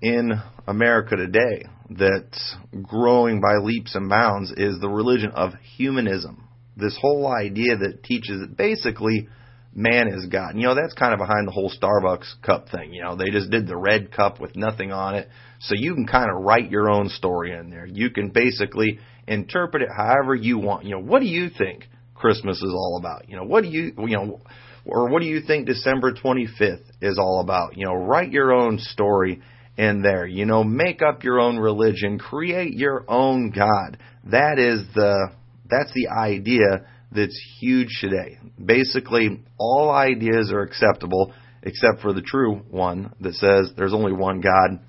in 0.00 0.32
America 0.66 1.16
today 1.16 1.64
that's 1.90 2.56
growing 2.82 3.40
by 3.40 3.56
leaps 3.62 3.94
and 3.94 4.08
bounds 4.08 4.50
is 4.56 4.78
the 4.80 4.88
religion 4.88 5.30
of 5.34 5.52
humanism. 5.76 6.48
This 6.76 6.96
whole 7.00 7.26
idea 7.26 7.76
that 7.76 8.02
teaches 8.02 8.40
that 8.40 8.56
basically 8.56 9.28
man 9.74 10.08
is 10.08 10.26
God. 10.26 10.52
You 10.54 10.66
know, 10.66 10.74
that's 10.74 10.94
kind 10.94 11.12
of 11.12 11.18
behind 11.18 11.46
the 11.46 11.52
whole 11.52 11.70
Starbucks 11.70 12.42
cup 12.42 12.68
thing. 12.70 12.92
You 12.92 13.02
know, 13.02 13.16
they 13.16 13.30
just 13.30 13.50
did 13.50 13.66
the 13.66 13.76
red 13.76 14.10
cup 14.10 14.40
with 14.40 14.56
nothing 14.56 14.90
on 14.90 15.14
it. 15.14 15.28
So 15.60 15.74
you 15.76 15.94
can 15.94 16.06
kind 16.06 16.30
of 16.30 16.42
write 16.42 16.70
your 16.70 16.90
own 16.90 17.08
story 17.08 17.52
in 17.52 17.70
there. 17.70 17.86
You 17.86 18.10
can 18.10 18.30
basically 18.30 18.98
interpret 19.26 19.82
it 19.82 19.88
however 19.94 20.34
you 20.34 20.58
want. 20.58 20.84
You 20.84 20.96
know, 20.96 21.02
what 21.02 21.20
do 21.20 21.26
you 21.26 21.50
think 21.56 21.84
Christmas 22.14 22.56
is 22.56 22.72
all 22.72 22.98
about? 22.98 23.28
You 23.28 23.36
know, 23.36 23.44
what 23.44 23.62
do 23.62 23.68
you, 23.68 23.92
you 23.98 24.16
know, 24.16 24.40
or 24.84 25.08
what 25.08 25.20
do 25.20 25.28
you 25.28 25.40
think 25.40 25.66
December 25.66 26.12
25th 26.12 26.84
is 27.00 27.18
all 27.18 27.40
about? 27.40 27.76
You 27.76 27.86
know, 27.86 27.94
write 27.94 28.32
your 28.32 28.52
own 28.52 28.78
story 28.78 29.42
in 29.76 30.02
there. 30.02 30.26
You 30.26 30.46
know, 30.46 30.64
make 30.64 31.02
up 31.02 31.24
your 31.24 31.40
own 31.40 31.58
religion, 31.58 32.18
create 32.18 32.74
your 32.74 33.04
own 33.08 33.50
God. 33.50 33.98
That 34.24 34.58
is 34.58 34.82
the 34.94 35.30
that's 35.68 35.92
the 35.94 36.08
idea 36.08 36.86
that's 37.12 37.38
huge 37.60 37.98
today. 38.00 38.38
Basically, 38.62 39.42
all 39.58 39.90
ideas 39.90 40.50
are 40.52 40.62
acceptable 40.62 41.32
except 41.62 42.00
for 42.00 42.12
the 42.12 42.22
true 42.22 42.62
one 42.70 43.12
that 43.20 43.34
says 43.34 43.72
there's 43.76 43.94
only 43.94 44.12
one 44.12 44.40
God 44.40 44.80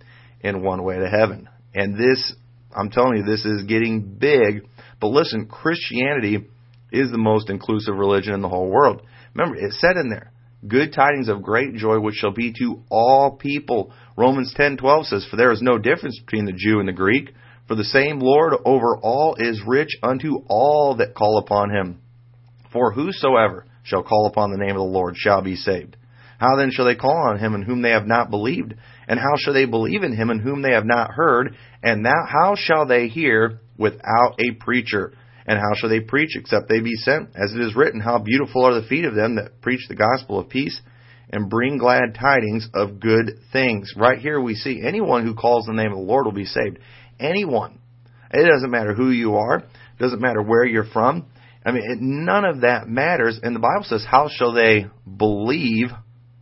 and 0.42 0.64
one 0.64 0.84
way 0.84 1.00
to 1.00 1.10
heaven. 1.10 1.50
And 1.74 1.96
this, 1.96 2.34
I'm 2.76 2.92
telling 2.92 3.18
you, 3.18 3.24
this 3.24 3.46
is 3.46 3.64
getting 3.64 4.02
big. 4.02 4.68
But 5.02 5.08
listen, 5.08 5.48
Christianity 5.48 6.48
is 6.92 7.12
the 7.12 7.18
most 7.18 7.50
inclusive 7.50 7.96
religion 7.96 8.34
in 8.34 8.42
the 8.42 8.50
whole 8.50 8.70
world. 8.70 9.02
Remember, 9.34 9.58
it 9.58 9.74
said 9.74 9.98
in 9.98 10.10
there, 10.10 10.32
good 10.66 10.94
tidings 10.94 11.28
of 11.28 11.42
great 11.42 11.76
joy 11.76 12.00
which 12.00 12.16
shall 12.16 12.32
be 12.32 12.54
to 12.54 12.82
all 12.90 13.38
people. 13.38 13.92
Romans 14.16 14.54
10:12 14.54 15.06
says, 15.08 15.26
"For 15.26 15.36
there 15.36 15.52
is 15.52 15.62
no 15.62 15.78
difference 15.78 16.20
between 16.20 16.46
the 16.46 16.54
Jew 16.54 16.80
and 16.80 16.88
the 16.88 16.94
Greek, 16.94 17.34
for 17.68 17.76
the 17.76 17.84
same 17.84 18.20
Lord 18.20 18.54
over 18.66 18.98
all 18.98 19.36
is 19.38 19.62
rich 19.66 19.98
unto 20.02 20.38
all 20.48 20.96
that 20.96 21.14
call 21.14 21.38
upon 21.38 21.70
him. 21.70 22.00
For 22.72 22.94
whosoever 22.94 23.66
shall 23.84 24.04
call 24.04 24.28
upon 24.28 24.52
the 24.52 24.58
name 24.58 24.72
of 24.72 24.78
the 24.78 24.84
Lord 24.84 25.16
shall 25.18 25.42
be 25.42 25.56
saved. 25.56 25.98
How 26.40 26.56
then 26.56 26.72
shall 26.72 26.86
they 26.86 26.96
call 26.96 27.30
on 27.30 27.40
him 27.40 27.56
in 27.56 27.64
whom 27.64 27.82
they 27.82 27.92
have 27.92 28.08
not 28.08 28.30
believed? 28.30 28.76
And 29.08 29.20
how 29.20 29.36
shall 29.38 29.54
they 29.54 29.66
believe 29.66 30.04
in 30.04 30.16
him 30.16 30.30
in 30.30 30.40
whom 30.40 30.62
they 30.62 30.74
have 30.74 30.86
not 30.86 31.12
heard? 31.12 31.56
And 31.84 32.04
now 32.04 32.26
how 32.28 32.56
shall 32.56 32.86
they 32.86 33.08
hear 33.08 33.60
without 33.78 34.36
a 34.40 34.52
preacher? 34.60 35.14
And 35.48 35.58
how 35.58 35.76
shall 35.76 35.90
they 35.90 36.02
preach 36.02 36.36
except 36.36 36.68
they 36.68 36.82
be 36.82 36.96
sent? 36.96 37.30
As 37.36 37.54
it 37.54 37.62
is 37.62 37.76
written, 37.76 38.02
How 38.02 38.20
beautiful 38.20 38.66
are 38.66 38.80
the 38.80 38.88
feet 38.88 39.06
of 39.06 39.16
them 39.16 39.36
that 39.36 39.62
preach 39.62 39.88
the 39.88 39.96
gospel 39.96 40.40
of 40.40 40.50
peace 40.50 40.80
and 41.30 41.50
bring 41.50 41.78
glad 41.78 42.16
tidings 42.20 42.70
of 42.74 43.00
good 43.00 43.40
things. 43.52 43.94
Right 43.96 44.20
here 44.20 44.40
we 44.40 44.56
see 44.56 44.82
anyone 44.86 45.26
who 45.26 45.36
calls 45.36 45.66
the 45.66 45.74
name 45.74 45.92
of 45.92 45.98
the 45.98 46.04
Lord 46.04 46.26
will 46.26 46.34
be 46.34 46.46
saved. 46.46 46.80
Anyone. 47.20 47.80
It 48.32 48.50
doesn't 48.50 48.72
matter 48.72 48.94
who 48.94 49.10
you 49.10 49.36
are. 49.36 49.58
It 49.58 50.00
doesn't 50.00 50.22
matter 50.22 50.42
where 50.42 50.66
you're 50.66 50.86
from. 50.86 51.28
I 51.66 51.72
mean, 51.72 51.84
it, 51.86 52.00
none 52.00 52.46
of 52.46 52.62
that 52.62 52.88
matters. 52.88 53.40
And 53.42 53.56
the 53.56 53.60
Bible 53.60 53.84
says, 53.84 54.06
how 54.10 54.30
shall 54.30 54.54
they 54.54 54.88
believe, 55.18 55.88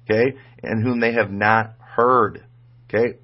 okay, 0.03 0.37
in 0.63 0.81
whom 0.81 0.99
they 0.99 1.13
have 1.13 1.31
not 1.31 1.75
heard? 1.79 2.45
Okay? 2.87 3.17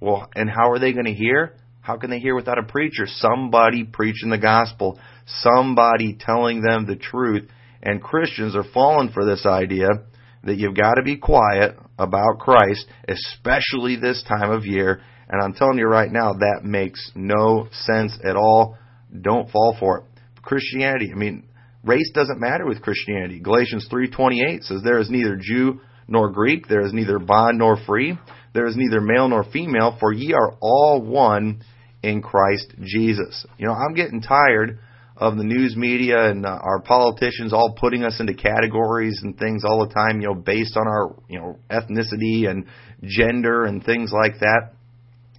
Well, 0.00 0.28
and 0.34 0.50
how 0.50 0.70
are 0.72 0.78
they 0.78 0.92
going 0.92 1.06
to 1.06 1.14
hear? 1.14 1.54
How 1.82 1.96
can 1.96 2.10
they 2.10 2.20
hear 2.20 2.36
without 2.36 2.58
a 2.58 2.62
preacher? 2.62 3.06
Somebody 3.06 3.82
preaching 3.84 4.30
the 4.30 4.38
gospel. 4.38 5.00
Somebody 5.26 6.16
telling 6.18 6.62
them 6.62 6.86
the 6.86 6.96
truth. 6.96 7.48
And 7.82 8.00
Christians 8.00 8.54
are 8.54 8.64
falling 8.72 9.10
for 9.10 9.24
this 9.24 9.44
idea 9.44 9.88
that 10.44 10.56
you've 10.56 10.76
got 10.76 10.94
to 10.94 11.02
be 11.02 11.16
quiet 11.16 11.76
about 11.98 12.38
Christ, 12.38 12.86
especially 13.08 13.96
this 13.96 14.24
time 14.28 14.50
of 14.50 14.64
year. 14.64 15.00
And 15.28 15.42
I'm 15.42 15.54
telling 15.54 15.78
you 15.78 15.86
right 15.86 16.10
now, 16.10 16.34
that 16.34 16.60
makes 16.62 17.10
no 17.16 17.68
sense 17.72 18.16
at 18.24 18.36
all. 18.36 18.76
Don't 19.20 19.50
fall 19.50 19.76
for 19.78 19.98
it. 19.98 20.04
Christianity, 20.42 21.10
I 21.12 21.18
mean, 21.18 21.44
race 21.84 22.10
doesn't 22.14 22.40
matter 22.40 22.66
with 22.66 22.82
Christianity. 22.82 23.40
Galatians 23.40 23.88
3:28 23.90 24.62
says 24.64 24.82
there 24.82 24.98
is 24.98 25.10
neither 25.10 25.36
Jew 25.36 25.80
nor 26.08 26.30
Greek, 26.30 26.68
there 26.68 26.82
is 26.82 26.92
neither 26.92 27.18
bond 27.18 27.58
nor 27.58 27.76
free, 27.76 28.18
there 28.52 28.66
is 28.66 28.76
neither 28.76 29.00
male 29.00 29.28
nor 29.28 29.44
female, 29.44 29.96
for 29.98 30.12
ye 30.12 30.32
are 30.32 30.54
all 30.60 31.00
one 31.00 31.62
in 32.02 32.22
Christ 32.22 32.74
Jesus. 32.82 33.46
You 33.58 33.66
know, 33.66 33.74
I'm 33.74 33.94
getting 33.94 34.20
tired 34.20 34.78
of 35.16 35.36
the 35.36 35.44
news 35.44 35.76
media 35.76 36.30
and 36.30 36.44
uh, 36.44 36.58
our 36.62 36.80
politicians 36.80 37.52
all 37.52 37.76
putting 37.78 38.02
us 38.02 38.18
into 38.18 38.34
categories 38.34 39.20
and 39.22 39.38
things 39.38 39.62
all 39.64 39.86
the 39.86 39.94
time, 39.94 40.20
you 40.20 40.28
know, 40.28 40.34
based 40.34 40.76
on 40.76 40.86
our, 40.86 41.14
you 41.28 41.38
know, 41.38 41.58
ethnicity 41.70 42.48
and 42.48 42.66
gender 43.04 43.64
and 43.64 43.84
things 43.84 44.12
like 44.12 44.40
that. 44.40 44.72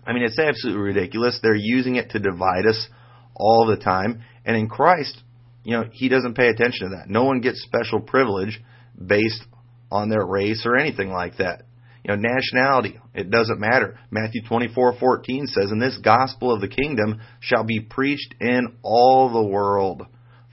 I 0.06 0.14
mean, 0.14 0.24
it's 0.24 0.40
absolutely 0.40 0.84
ridiculous. 0.84 1.40
They're 1.42 1.56
using 1.56 1.96
it 1.96 2.12
to 2.12 2.20
divide 2.20 2.66
us 2.66 2.88
all 3.36 3.66
the 3.68 3.78
time. 3.78 4.22
And 4.46 4.56
in 4.56 4.70
Christ, 4.70 5.22
you 5.64 5.72
know, 5.74 5.86
He 5.92 6.10
doesn't 6.10 6.36
pay 6.36 6.50
attention 6.50 6.90
to 6.90 6.98
that. 6.98 7.10
No 7.10 7.24
one 7.24 7.42
gets 7.42 7.64
special 7.64 8.00
privilege 8.02 8.62
based 9.04 9.44
on 9.92 10.10
their 10.10 10.26
race 10.26 10.64
or 10.66 10.78
anything 10.78 11.12
like 11.12 11.38
that. 11.38 11.64
You 12.04 12.14
know, 12.14 12.22
nationality. 12.22 13.00
It 13.14 13.30
doesn't 13.30 13.60
matter. 13.60 13.98
Matthew 14.12 14.42
24:14 14.44 15.48
says, 15.48 15.72
"And 15.72 15.82
this 15.82 15.98
gospel 15.98 16.52
of 16.52 16.62
the 16.62 16.68
kingdom 16.68 17.20
shall 17.40 17.64
be 17.64 17.80
preached 17.80 18.36
in 18.42 18.74
all 18.82 19.30
the 19.30 19.44
world 19.44 20.06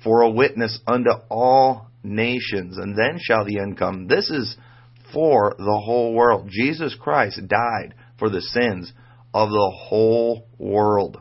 for 0.04 0.22
a 0.22 0.30
witness 0.30 0.78
unto 0.86 1.10
all 1.28 1.88
nations, 2.04 2.78
and 2.78 2.96
then 2.96 3.18
shall 3.18 3.44
the 3.44 3.58
end 3.58 3.76
come." 3.76 4.06
This 4.06 4.30
is 4.30 4.56
for 5.12 5.54
the 5.58 5.80
whole 5.84 6.14
world. 6.14 6.48
Jesus 6.48 6.94
Christ 6.94 7.40
died 7.48 7.94
for 8.16 8.30
the 8.30 8.40
sins 8.40 8.92
of 9.34 9.50
the 9.50 9.72
whole 9.88 10.46
world. 10.58 11.18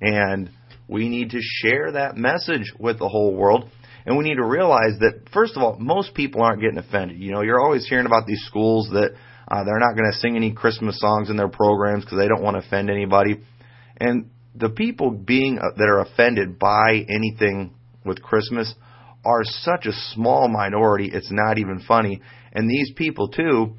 And 0.00 0.50
we 0.88 1.08
need 1.08 1.30
to 1.30 1.40
share 1.40 1.92
that 1.92 2.16
message 2.16 2.72
with 2.78 2.98
the 2.98 3.08
whole 3.08 3.34
world. 3.34 3.70
And 4.04 4.18
we 4.18 4.24
need 4.24 4.36
to 4.36 4.44
realize 4.44 4.98
that, 4.98 5.28
first 5.32 5.56
of 5.56 5.62
all, 5.62 5.76
most 5.78 6.12
people 6.12 6.42
aren't 6.42 6.60
getting 6.60 6.78
offended. 6.78 7.18
You 7.18 7.32
know, 7.32 7.42
you're 7.42 7.60
always 7.60 7.86
hearing 7.86 8.06
about 8.06 8.26
these 8.26 8.42
schools 8.44 8.90
that 8.90 9.12
uh, 9.52 9.64
they're 9.64 9.78
not 9.78 9.94
going 9.94 10.10
to 10.10 10.18
sing 10.18 10.34
any 10.34 10.50
Christmas 10.50 10.98
songs 10.98 11.28
in 11.28 11.36
their 11.36 11.48
programs 11.48 12.04
because 12.04 12.18
they 12.18 12.26
don't 12.26 12.42
want 12.42 12.56
to 12.56 12.66
offend 12.66 12.88
anybody. 12.88 13.38
And 13.98 14.30
the 14.54 14.70
people 14.70 15.10
being 15.10 15.58
uh, 15.58 15.76
that 15.76 15.84
are 15.84 16.00
offended 16.00 16.58
by 16.58 17.04
anything 17.06 17.74
with 18.02 18.22
Christmas 18.22 18.74
are 19.26 19.44
such 19.44 19.84
a 19.84 19.92
small 20.14 20.48
minority, 20.48 21.10
it's 21.12 21.30
not 21.30 21.58
even 21.58 21.84
funny. 21.86 22.22
And 22.54 22.68
these 22.68 22.92
people, 22.96 23.28
too, 23.28 23.74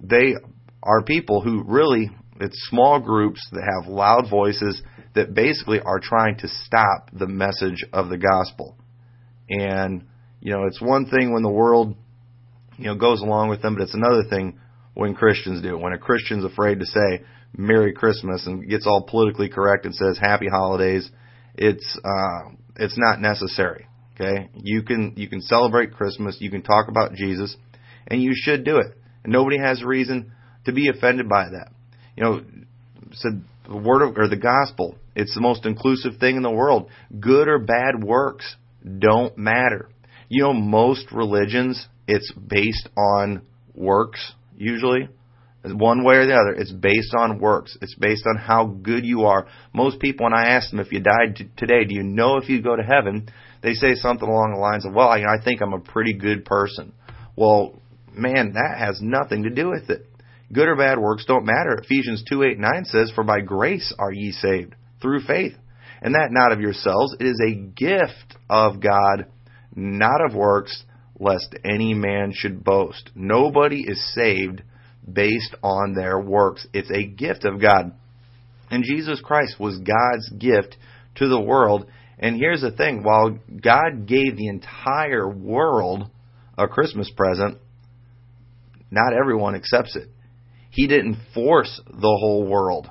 they 0.00 0.34
are 0.82 1.04
people 1.04 1.40
who 1.40 1.62
really, 1.64 2.10
it's 2.40 2.66
small 2.68 2.98
groups 2.98 3.40
that 3.52 3.62
have 3.62 3.90
loud 3.90 4.28
voices 4.28 4.82
that 5.14 5.32
basically 5.32 5.78
are 5.78 6.00
trying 6.00 6.38
to 6.38 6.48
stop 6.48 7.10
the 7.12 7.28
message 7.28 7.84
of 7.92 8.08
the 8.08 8.18
gospel. 8.18 8.76
And, 9.48 10.06
you 10.40 10.52
know, 10.52 10.64
it's 10.64 10.82
one 10.82 11.06
thing 11.06 11.32
when 11.32 11.44
the 11.44 11.50
world, 11.50 11.94
you 12.76 12.86
know, 12.86 12.96
goes 12.96 13.22
along 13.22 13.48
with 13.48 13.62
them, 13.62 13.74
but 13.74 13.84
it's 13.84 13.94
another 13.94 14.24
thing 14.28 14.58
when 14.94 15.14
Christians 15.14 15.62
do. 15.62 15.76
When 15.76 15.92
a 15.92 15.98
Christian's 15.98 16.44
afraid 16.44 16.80
to 16.80 16.86
say 16.86 17.24
Merry 17.56 17.92
Christmas 17.92 18.46
and 18.46 18.68
gets 18.68 18.86
all 18.86 19.02
politically 19.02 19.48
correct 19.48 19.84
and 19.84 19.94
says 19.94 20.18
Happy 20.18 20.48
Holidays, 20.48 21.10
it's 21.54 21.98
uh, 22.04 22.50
it's 22.76 22.96
not 22.96 23.20
necessary. 23.20 23.86
Okay, 24.14 24.48
you 24.54 24.82
can 24.82 25.14
you 25.16 25.28
can 25.28 25.40
celebrate 25.40 25.92
Christmas, 25.92 26.36
you 26.40 26.50
can 26.50 26.62
talk 26.62 26.88
about 26.88 27.14
Jesus, 27.14 27.56
and 28.06 28.22
you 28.22 28.32
should 28.34 28.64
do 28.64 28.78
it. 28.78 28.96
And 29.24 29.32
nobody 29.32 29.58
has 29.58 29.82
reason 29.82 30.32
to 30.66 30.72
be 30.72 30.88
offended 30.88 31.28
by 31.28 31.50
that. 31.50 31.70
You 32.16 32.22
know, 32.22 32.40
said 33.12 33.42
the 33.68 33.76
word 33.76 34.02
of 34.02 34.16
or 34.16 34.28
the 34.28 34.36
gospel. 34.36 34.96
It's 35.16 35.34
the 35.34 35.40
most 35.40 35.64
inclusive 35.64 36.18
thing 36.18 36.36
in 36.36 36.42
the 36.42 36.50
world. 36.50 36.90
Good 37.20 37.48
or 37.48 37.58
bad 37.58 38.02
works 38.02 38.56
don't 38.98 39.36
matter. 39.38 39.88
You 40.28 40.44
know, 40.44 40.52
most 40.52 41.12
religions, 41.12 41.86
it's 42.08 42.32
based 42.32 42.88
on 42.96 43.42
works 43.74 44.32
usually. 44.56 45.08
One 45.64 46.04
way 46.04 46.16
or 46.16 46.26
the 46.26 46.34
other, 46.34 46.52
it's 46.52 46.72
based 46.72 47.14
on 47.16 47.38
works. 47.38 47.76
It's 47.80 47.94
based 47.94 48.26
on 48.26 48.36
how 48.36 48.66
good 48.66 49.06
you 49.06 49.22
are. 49.24 49.46
Most 49.72 49.98
people, 49.98 50.24
when 50.24 50.34
I 50.34 50.48
ask 50.48 50.70
them 50.70 50.80
if 50.80 50.92
you 50.92 51.00
died 51.00 51.36
t- 51.36 51.48
today, 51.56 51.84
do 51.84 51.94
you 51.94 52.02
know 52.02 52.36
if 52.36 52.50
you 52.50 52.60
go 52.60 52.76
to 52.76 52.82
heaven? 52.82 53.30
They 53.62 53.72
say 53.72 53.94
something 53.94 54.28
along 54.28 54.52
the 54.52 54.60
lines 54.60 54.84
of, 54.84 54.92
"Well, 54.92 55.08
I, 55.08 55.20
I 55.20 55.42
think 55.42 55.62
I'm 55.62 55.72
a 55.72 55.80
pretty 55.80 56.12
good 56.12 56.44
person." 56.44 56.92
Well, 57.34 57.80
man, 58.12 58.52
that 58.52 58.78
has 58.78 59.00
nothing 59.00 59.44
to 59.44 59.50
do 59.50 59.70
with 59.70 59.88
it. 59.88 60.06
Good 60.52 60.68
or 60.68 60.76
bad 60.76 60.98
works 60.98 61.24
don't 61.24 61.46
matter. 61.46 61.78
Ephesians 61.82 62.22
2 62.28 62.42
8 62.42 62.58
9 62.58 62.84
says, 62.84 63.10
For 63.14 63.24
by 63.24 63.40
grace 63.40 63.92
are 63.98 64.12
ye 64.12 64.32
saved, 64.32 64.74
through 65.00 65.22
faith. 65.22 65.54
And 66.02 66.14
that 66.14 66.28
not 66.30 66.52
of 66.52 66.60
yourselves, 66.60 67.16
it 67.18 67.24
is 67.24 67.40
a 67.44 67.54
gift 67.54 68.36
of 68.50 68.80
God, 68.80 69.26
not 69.74 70.20
of 70.24 70.34
works, 70.34 70.84
lest 71.18 71.54
any 71.64 71.94
man 71.94 72.32
should 72.34 72.64
boast. 72.64 73.10
Nobody 73.14 73.84
is 73.86 74.14
saved 74.14 74.62
based 75.10 75.54
on 75.62 75.94
their 75.94 76.18
works. 76.18 76.66
It's 76.72 76.90
a 76.90 77.06
gift 77.06 77.44
of 77.44 77.60
God. 77.60 77.92
And 78.70 78.84
Jesus 78.84 79.20
Christ 79.20 79.60
was 79.60 79.78
God's 79.78 80.28
gift 80.30 80.76
to 81.16 81.28
the 81.28 81.40
world. 81.40 81.86
And 82.18 82.36
here's 82.36 82.62
the 82.62 82.70
thing 82.70 83.02
while 83.02 83.38
God 83.62 84.06
gave 84.06 84.36
the 84.36 84.48
entire 84.48 85.28
world 85.28 86.10
a 86.56 86.68
Christmas 86.68 87.10
present, 87.10 87.58
not 88.90 89.12
everyone 89.12 89.54
accepts 89.54 89.96
it. 89.96 90.08
He 90.70 90.86
didn't 90.86 91.18
force 91.34 91.80
the 91.86 92.18
whole 92.20 92.46
world 92.46 92.88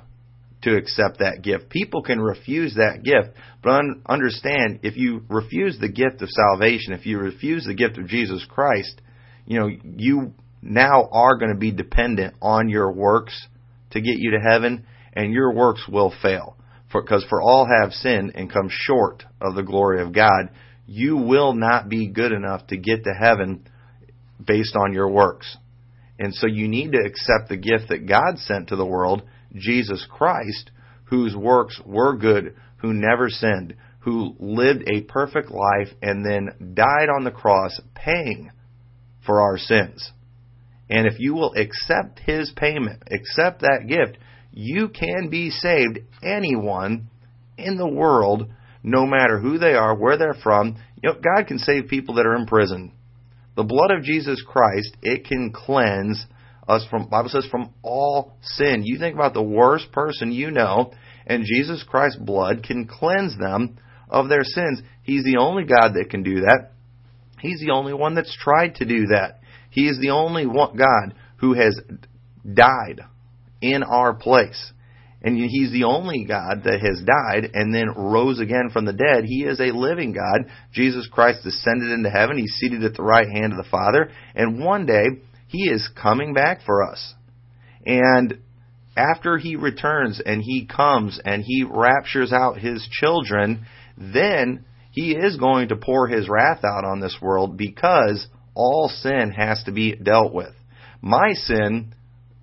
to 0.63 0.75
accept 0.75 1.19
that 1.19 1.41
gift. 1.41 1.69
People 1.69 2.01
can 2.01 2.19
refuse 2.19 2.75
that 2.75 3.03
gift, 3.03 3.35
but 3.61 3.81
understand 4.05 4.79
if 4.83 4.97
you 4.97 5.23
refuse 5.29 5.77
the 5.79 5.91
gift 5.91 6.21
of 6.21 6.29
salvation, 6.29 6.93
if 6.93 7.05
you 7.05 7.19
refuse 7.19 7.65
the 7.65 7.73
gift 7.73 7.97
of 7.97 8.07
Jesus 8.07 8.45
Christ, 8.49 9.01
you 9.45 9.59
know, 9.59 9.67
you 9.67 10.33
now 10.61 11.07
are 11.11 11.37
going 11.37 11.53
to 11.53 11.59
be 11.59 11.71
dependent 11.71 12.35
on 12.41 12.69
your 12.69 12.91
works 12.91 13.47
to 13.91 14.01
get 14.01 14.15
you 14.17 14.31
to 14.31 14.39
heaven, 14.39 14.85
and 15.13 15.33
your 15.33 15.53
works 15.53 15.87
will 15.87 16.13
fail. 16.21 16.57
Because 16.91 17.23
for, 17.23 17.29
for 17.29 17.41
all 17.41 17.67
have 17.81 17.91
sinned 17.91 18.33
and 18.35 18.51
come 18.51 18.69
short 18.69 19.23
of 19.41 19.55
the 19.55 19.63
glory 19.63 20.01
of 20.01 20.13
God, 20.13 20.49
you 20.85 21.17
will 21.17 21.53
not 21.53 21.89
be 21.89 22.07
good 22.07 22.31
enough 22.31 22.67
to 22.67 22.77
get 22.77 23.03
to 23.03 23.13
heaven 23.13 23.67
based 24.43 24.75
on 24.75 24.93
your 24.93 25.09
works. 25.09 25.57
And 26.19 26.33
so 26.33 26.47
you 26.47 26.67
need 26.67 26.91
to 26.91 26.99
accept 26.99 27.49
the 27.49 27.57
gift 27.57 27.89
that 27.89 28.07
God 28.07 28.37
sent 28.37 28.69
to 28.69 28.75
the 28.75 28.85
world, 28.85 29.23
Jesus 29.55 30.05
Christ, 30.09 30.71
whose 31.05 31.35
works 31.35 31.79
were 31.85 32.17
good, 32.17 32.55
who 32.77 32.93
never 32.93 33.29
sinned, 33.29 33.75
who 33.99 34.35
lived 34.39 34.83
a 34.87 35.01
perfect 35.01 35.49
life 35.49 35.93
and 36.01 36.25
then 36.25 36.73
died 36.73 37.09
on 37.09 37.23
the 37.23 37.31
cross 37.31 37.79
paying 37.95 38.51
for 39.25 39.41
our 39.41 39.57
sins. 39.57 40.11
And 40.89 41.07
if 41.07 41.19
you 41.19 41.33
will 41.33 41.53
accept 41.55 42.19
his 42.19 42.51
payment, 42.55 43.03
accept 43.11 43.61
that 43.61 43.87
gift, 43.87 44.17
you 44.51 44.89
can 44.89 45.29
be 45.29 45.49
saved. 45.49 45.99
Anyone 46.21 47.09
in 47.57 47.77
the 47.77 47.87
world, 47.87 48.49
no 48.83 49.05
matter 49.05 49.39
who 49.39 49.57
they 49.57 49.73
are, 49.73 49.95
where 49.95 50.17
they're 50.17 50.35
from, 50.43 50.75
you 51.01 51.09
know, 51.09 51.15
God 51.15 51.47
can 51.47 51.57
save 51.57 51.87
people 51.87 52.15
that 52.15 52.25
are 52.25 52.35
in 52.35 52.45
prison. 52.45 52.91
The 53.55 53.63
blood 53.63 53.91
of 53.91 54.03
Jesus 54.03 54.43
Christ, 54.45 54.95
it 55.01 55.25
can 55.25 55.51
cleanse 55.53 56.25
us 56.67 56.85
from, 56.89 57.09
Bible 57.09 57.29
says, 57.29 57.47
from 57.49 57.73
all 57.81 58.37
sin. 58.41 58.83
You 58.85 58.97
think 58.97 59.15
about 59.15 59.33
the 59.33 59.43
worst 59.43 59.91
person 59.91 60.31
you 60.31 60.51
know, 60.51 60.93
and 61.25 61.45
Jesus 61.45 61.83
Christ's 61.87 62.19
blood 62.19 62.63
can 62.63 62.87
cleanse 62.87 63.37
them 63.37 63.77
of 64.09 64.29
their 64.29 64.43
sins. 64.43 64.81
He's 65.03 65.23
the 65.23 65.37
only 65.39 65.63
God 65.63 65.93
that 65.93 66.09
can 66.09 66.23
do 66.23 66.41
that. 66.41 66.71
He's 67.39 67.59
the 67.59 67.71
only 67.71 67.93
one 67.93 68.15
that's 68.15 68.35
tried 68.41 68.75
to 68.75 68.85
do 68.85 69.07
that. 69.07 69.41
He 69.69 69.87
is 69.87 69.99
the 69.99 70.11
only 70.11 70.45
one, 70.45 70.77
God 70.77 71.15
who 71.37 71.53
has 71.53 71.77
died 72.45 73.01
in 73.61 73.83
our 73.83 74.13
place. 74.13 74.71
And 75.21 75.37
He's 75.37 75.71
the 75.71 75.85
only 75.85 76.25
God 76.25 76.63
that 76.65 76.81
has 76.81 77.01
died 77.01 77.51
and 77.53 77.73
then 77.73 77.93
rose 77.95 78.39
again 78.39 78.69
from 78.71 78.85
the 78.85 78.93
dead. 78.93 79.23
He 79.25 79.43
is 79.43 79.59
a 79.59 79.75
living 79.75 80.13
God. 80.13 80.51
Jesus 80.73 81.07
Christ 81.11 81.43
descended 81.43 81.91
into 81.91 82.09
heaven. 82.09 82.37
He's 82.37 82.55
seated 82.59 82.83
at 82.83 82.93
the 82.95 83.03
right 83.03 83.27
hand 83.27 83.53
of 83.53 83.57
the 83.57 83.69
Father. 83.69 84.11
And 84.35 84.63
one 84.63 84.85
day, 84.85 85.05
He 85.53 85.69
is 85.69 85.87
coming 86.01 86.33
back 86.33 86.61
for 86.65 86.83
us. 86.83 87.13
And 87.85 88.39
after 88.97 89.37
He 89.37 89.55
returns 89.55 90.19
and 90.19 90.41
He 90.41 90.65
comes 90.65 91.21
and 91.23 91.43
He 91.45 91.63
raptures 91.63 92.33
out 92.33 92.57
His 92.57 92.87
children, 92.91 93.67
then 93.95 94.65
He 94.89 95.11
is 95.11 95.37
going 95.37 95.67
to 95.67 95.75
pour 95.75 96.07
His 96.07 96.27
wrath 96.27 96.63
out 96.65 96.85
on 96.85 97.01
this 97.01 97.19
world 97.21 97.55
because 97.55 98.25
all 98.55 98.89
sin 98.89 99.31
has 99.37 99.63
to 99.65 99.71
be 99.71 99.95
dealt 99.95 100.33
with. 100.33 100.53
My 101.01 101.33
sin 101.33 101.93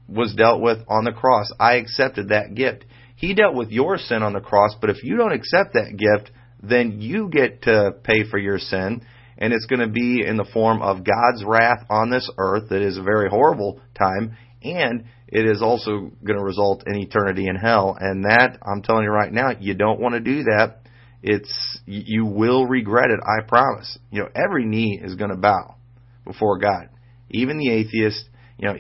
was 0.08 0.32
dealt 0.36 0.60
with 0.60 0.78
on 0.88 1.04
the 1.04 1.12
cross. 1.12 1.50
I 1.58 1.74
accepted 1.74 2.28
that 2.28 2.54
gift. 2.54 2.84
He 3.16 3.34
dealt 3.34 3.56
with 3.56 3.70
your 3.70 3.98
sin 3.98 4.22
on 4.22 4.34
the 4.34 4.40
cross, 4.40 4.76
but 4.80 4.88
if 4.88 5.02
you 5.02 5.16
don't 5.16 5.32
accept 5.32 5.74
that 5.74 5.96
gift, 5.96 6.30
then 6.62 7.00
you 7.00 7.28
get 7.28 7.62
to 7.62 7.90
pay 8.04 8.22
for 8.30 8.38
your 8.38 8.58
sin, 8.58 9.02
and 9.40 9.52
it's 9.52 9.66
going 9.66 9.80
to 9.80 9.88
be 9.88 10.22
in 10.24 10.36
the 10.36 10.48
form 10.52 10.82
of 10.82 10.98
God's 10.98 11.44
wrath 11.44 11.84
on 11.88 12.10
this 12.10 12.30
earth 12.36 12.68
that 12.68 12.82
is 12.82 12.98
a 12.98 13.02
very 13.02 13.28
horrible 13.28 13.80
time, 13.98 14.36
and 14.62 15.04
it 15.26 15.46
is 15.46 15.62
also 15.62 16.10
going 16.24 16.38
to 16.38 16.44
result 16.44 16.84
in 16.86 16.96
eternity 16.96 17.46
in 17.46 17.56
hell. 17.56 17.96
And 17.98 18.24
that, 18.24 18.58
I'm 18.62 18.82
telling 18.82 19.04
you 19.04 19.10
right 19.10 19.32
now, 19.32 19.50
you 19.58 19.74
don't 19.74 20.00
want 20.00 20.14
to 20.14 20.20
do 20.20 20.42
that. 20.44 20.80
It's, 21.22 21.80
you 21.86 22.26
will 22.26 22.66
regret 22.66 23.10
it, 23.10 23.20
I 23.22 23.46
promise. 23.46 23.98
You 24.10 24.22
know, 24.22 24.28
every 24.34 24.66
knee 24.66 25.00
is 25.02 25.14
going 25.14 25.30
to 25.30 25.36
bow 25.36 25.76
before 26.24 26.58
God. 26.58 26.88
Even 27.30 27.58
the 27.58 27.70
atheist, 27.70 28.28
you 28.58 28.68
know, 28.68 28.76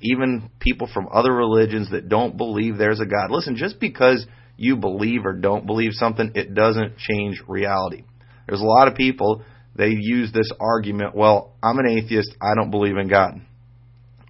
even 0.00 0.50
people 0.60 0.88
from 0.92 1.08
other 1.12 1.32
religions 1.32 1.90
that 1.90 2.08
don't 2.08 2.36
believe 2.36 2.76
there's 2.76 3.00
a 3.00 3.06
God. 3.06 3.30
Listen, 3.30 3.56
just 3.56 3.80
because 3.80 4.26
you 4.56 4.76
believe 4.76 5.24
or 5.24 5.32
don't 5.32 5.66
believe 5.66 5.92
something, 5.94 6.32
it 6.34 6.54
doesn't 6.54 6.98
change 6.98 7.42
reality. 7.48 8.04
There's 8.46 8.60
a 8.60 8.64
lot 8.64 8.88
of 8.88 8.94
people, 8.94 9.42
they 9.76 9.88
use 9.88 10.32
this 10.32 10.50
argument, 10.60 11.14
well, 11.14 11.54
I'm 11.62 11.78
an 11.78 11.86
atheist, 11.88 12.30
I 12.40 12.54
don't 12.54 12.70
believe 12.70 12.96
in 12.96 13.08
God. 13.08 13.40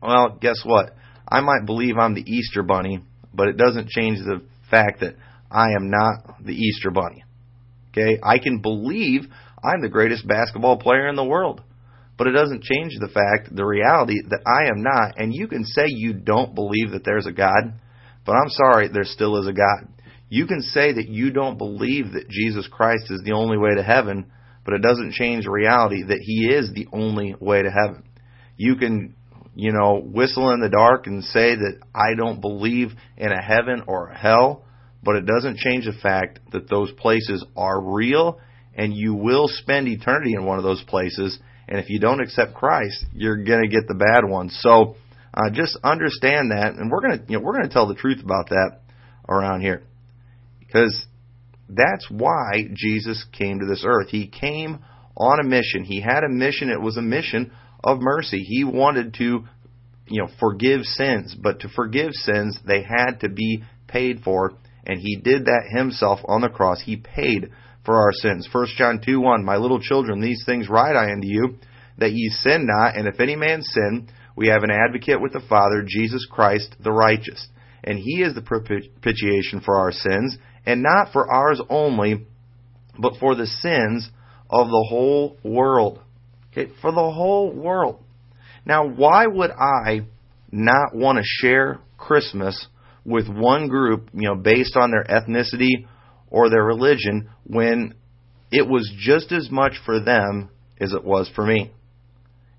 Well, 0.03 0.39
guess 0.41 0.63
what? 0.65 0.95
I 1.29 1.41
might 1.41 1.67
believe 1.67 1.97
I'm 1.99 2.15
the 2.15 2.31
Easter 2.31 2.63
bunny, 2.63 3.01
but 3.33 3.49
it 3.49 3.57
doesn't 3.57 3.89
change 3.89 4.19
the 4.19 4.43
fact 4.71 5.01
that 5.01 5.17
I 5.51 5.67
am 5.71 5.91
not 5.91 6.45
the 6.45 6.55
Easter 6.55 6.91
bunny. 6.91 7.25
Okay? 7.91 8.19
I 8.23 8.39
can 8.39 8.61
believe 8.61 9.23
I'm 9.63 9.81
the 9.81 9.89
greatest 9.89 10.27
basketball 10.27 10.79
player 10.79 11.09
in 11.09 11.17
the 11.17 11.25
world. 11.25 11.63
but 12.17 12.27
it 12.27 12.33
doesn't 12.33 12.63
change 12.63 12.93
the 12.99 13.09
fact, 13.09 13.55
the 13.55 13.65
reality 13.65 14.15
that 14.29 14.43
I 14.47 14.69
am 14.69 14.83
not. 14.83 15.19
And 15.19 15.35
you 15.35 15.49
can 15.49 15.65
say 15.65 15.85
you 15.89 16.13
don't 16.13 16.55
believe 16.55 16.93
that 16.93 17.05
there's 17.05 17.27
a 17.27 17.33
God, 17.33 17.75
but 18.25 18.33
I'm 18.33 18.51
sorry, 18.51 18.89
there 18.89 19.05
still 19.05 19.41
is 19.41 19.49
a 19.49 19.53
God. 19.53 19.89
You 20.29 20.47
can 20.47 20.63
say 20.63 20.93
that 20.93 21.09
you 21.09 21.31
don't 21.31 21.59
believe 21.59 22.13
that 22.13 22.29
Jesus 22.29 22.69
Christ 22.69 23.11
is 23.11 23.23
the 23.25 23.33
only 23.33 23.59
way 23.59 23.75
to 23.77 23.83
heaven, 23.83 24.31
but 24.65 24.75
it 24.75 24.83
doesn't 24.83 25.13
change 25.13 25.47
reality 25.47 26.03
that 26.03 26.21
He 26.21 26.49
is 26.49 26.71
the 26.75 26.89
only 26.93 27.35
way 27.39 27.63
to 27.63 27.71
heaven. 27.71 28.05
You 28.57 28.77
can, 28.77 29.15
you 29.55 29.73
know, 29.73 30.01
whistle 30.03 30.53
in 30.53 30.61
the 30.61 30.69
dark 30.69 31.07
and 31.07 31.23
say 31.25 31.55
that 31.55 31.79
I 31.95 32.15
don't 32.17 32.41
believe 32.41 32.93
in 33.17 33.33
a 33.33 33.43
heaven 33.43 33.85
or 33.87 34.09
a 34.09 34.19
hell, 34.19 34.65
but 35.03 35.17
it 35.17 35.27
doesn't 35.27 35.59
change 35.59 35.85
the 35.85 35.93
fact 35.93 36.41
that 36.53 36.69
those 36.71 36.91
places 36.93 37.45
are 37.57 37.81
real 37.81 38.39
and 38.75 38.95
you 38.95 39.15
will 39.15 39.47
spend 39.49 39.87
eternity 39.89 40.35
in 40.35 40.45
one 40.45 40.59
of 40.59 40.65
those 40.65 40.83
places. 40.85 41.39
And 41.69 41.79
if 41.79 41.89
you 41.89 42.01
don't 42.01 42.21
accept 42.21 42.55
Christ, 42.55 43.05
you're 43.13 43.45
going 43.45 43.63
to 43.63 43.69
get 43.69 43.87
the 43.87 43.95
bad 43.95 44.29
one. 44.29 44.51
So 44.51 44.97
uh, 45.33 45.51
just 45.53 45.77
understand 45.83 46.51
that, 46.53 46.75
and 46.75 46.91
we're 46.91 47.01
going 47.01 47.19
to 47.19 47.25
you 47.29 47.39
know 47.39 47.45
we're 47.45 47.55
going 47.55 47.69
to 47.69 47.73
tell 47.73 47.89
the 47.89 47.95
truth 47.95 48.23
about 48.23 48.51
that 48.51 48.81
around 49.29 49.63
here, 49.63 49.83
because 50.61 51.07
that's 51.69 52.11
why 52.11 52.69
Jesus 52.73 53.25
came 53.33 53.61
to 53.61 53.67
this 53.67 53.85
earth. 53.87 54.09
He 54.11 54.29
came 54.29 54.81
on 55.17 55.41
a 55.41 55.49
mission. 55.49 55.85
He 55.85 56.01
had 56.01 56.25
a 56.25 56.29
mission. 56.29 56.71
It 56.71 56.81
was 56.81 56.97
a 56.97 57.03
mission 57.03 57.53
of 57.83 58.01
mercy. 58.01 58.43
He 58.43 58.65
wanted 58.65 59.15
to 59.15 59.45
you 60.07 60.23
know 60.23 60.29
forgive 60.39 60.83
sins, 60.83 61.35
but 61.41 61.61
to 61.61 61.69
forgive 61.69 62.13
sins 62.13 62.59
they 62.67 62.83
had 62.83 63.21
to 63.21 63.29
be 63.29 63.65
paid 63.87 64.21
for, 64.23 64.53
and 64.87 65.01
he 65.01 65.17
did 65.17 65.47
that 65.47 65.69
himself 65.69 66.21
on 66.27 66.41
the 66.41 66.49
cross. 66.49 66.81
He 66.83 66.97
paid 66.97 67.51
for 67.85 67.97
our 67.97 68.13
sins. 68.13 68.49
1 68.51 68.67
John 68.77 69.01
2 69.05 69.21
1, 69.21 69.45
My 69.45 69.57
little 69.57 69.81
children, 69.81 70.21
these 70.21 70.43
things 70.45 70.69
write 70.69 70.97
I 70.97 71.13
unto 71.13 71.27
you, 71.27 71.57
that 71.99 72.13
ye 72.13 72.29
sin 72.29 72.67
not, 72.67 72.97
and 72.97 73.07
if 73.07 73.21
any 73.21 73.37
man 73.37 73.63
sin, 73.63 74.09
we 74.37 74.49
have 74.49 74.63
an 74.63 74.71
advocate 74.71 75.21
with 75.21 75.33
the 75.33 75.43
Father, 75.49 75.85
Jesus 75.87 76.27
Christ 76.31 76.75
the 76.83 76.93
righteous. 76.93 77.49
And 77.85 77.99
he 77.99 78.23
is 78.23 78.35
the 78.35 78.43
propitiation 78.43 79.61
for 79.61 79.77
our 79.77 79.93
sins, 79.93 80.39
and 80.67 80.83
not 80.83 81.13
for 81.13 81.31
ours 81.31 81.61
only, 81.69 82.27
but 82.99 83.15
for 83.21 83.35
the 83.35 83.47
sins 83.47 84.09
of 84.51 84.69
the 84.69 84.87
whole 84.89 85.37
world. 85.43 86.01
Okay, 86.53 86.73
for 86.81 86.93
the 86.93 87.11
whole 87.11 87.53
world. 87.53 88.03
Now, 88.65 88.89
why 88.89 89.27
would 89.27 89.51
I 89.51 90.03
not 90.51 90.95
want 90.95 91.19
to 91.19 91.25
share 91.25 91.81
Christmas 91.99 92.67
with 93.05 93.29
one 93.29 93.69
group, 93.69 94.09
you 94.15 94.29
know, 94.29 94.37
based 94.37 94.77
on 94.77 94.91
their 94.91 95.05
ethnicity 95.05 95.87
or 96.31 96.49
their 96.49 96.65
religion 96.65 97.29
when 97.45 97.95
it 98.51 98.69
was 98.69 98.91
just 98.99 99.33
as 99.33 99.51
much 99.51 99.75
for 99.85 100.01
them 100.01 100.49
as 100.81 100.93
it 100.93 101.05
was 101.05 101.31
for 101.35 101.45
me. 101.45 101.73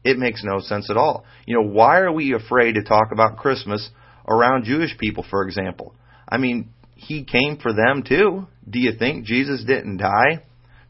It 0.04 0.18
makes 0.18 0.44
no 0.44 0.60
sense 0.60 0.90
at 0.90 0.98
all. 0.98 1.26
You 1.48 1.56
know, 1.56 1.68
why 1.68 2.00
are 2.00 2.12
we 2.12 2.34
afraid 2.34 2.74
to 2.74 2.84
talk 2.84 3.08
about 3.12 3.38
Christmas 3.38 3.90
around 4.28 4.66
Jewish 4.66 4.98
people, 4.98 5.26
for 5.30 5.46
example? 5.48 5.96
I 6.30 6.38
mean, 6.38 6.70
he 6.96 7.24
came 7.24 7.58
for 7.58 7.74
them 7.74 8.04
too. 8.08 8.48
Do 8.68 8.80
you 8.80 8.94
think 8.98 9.26
Jesus 9.26 9.64
didn't 9.66 9.98
die 9.98 10.44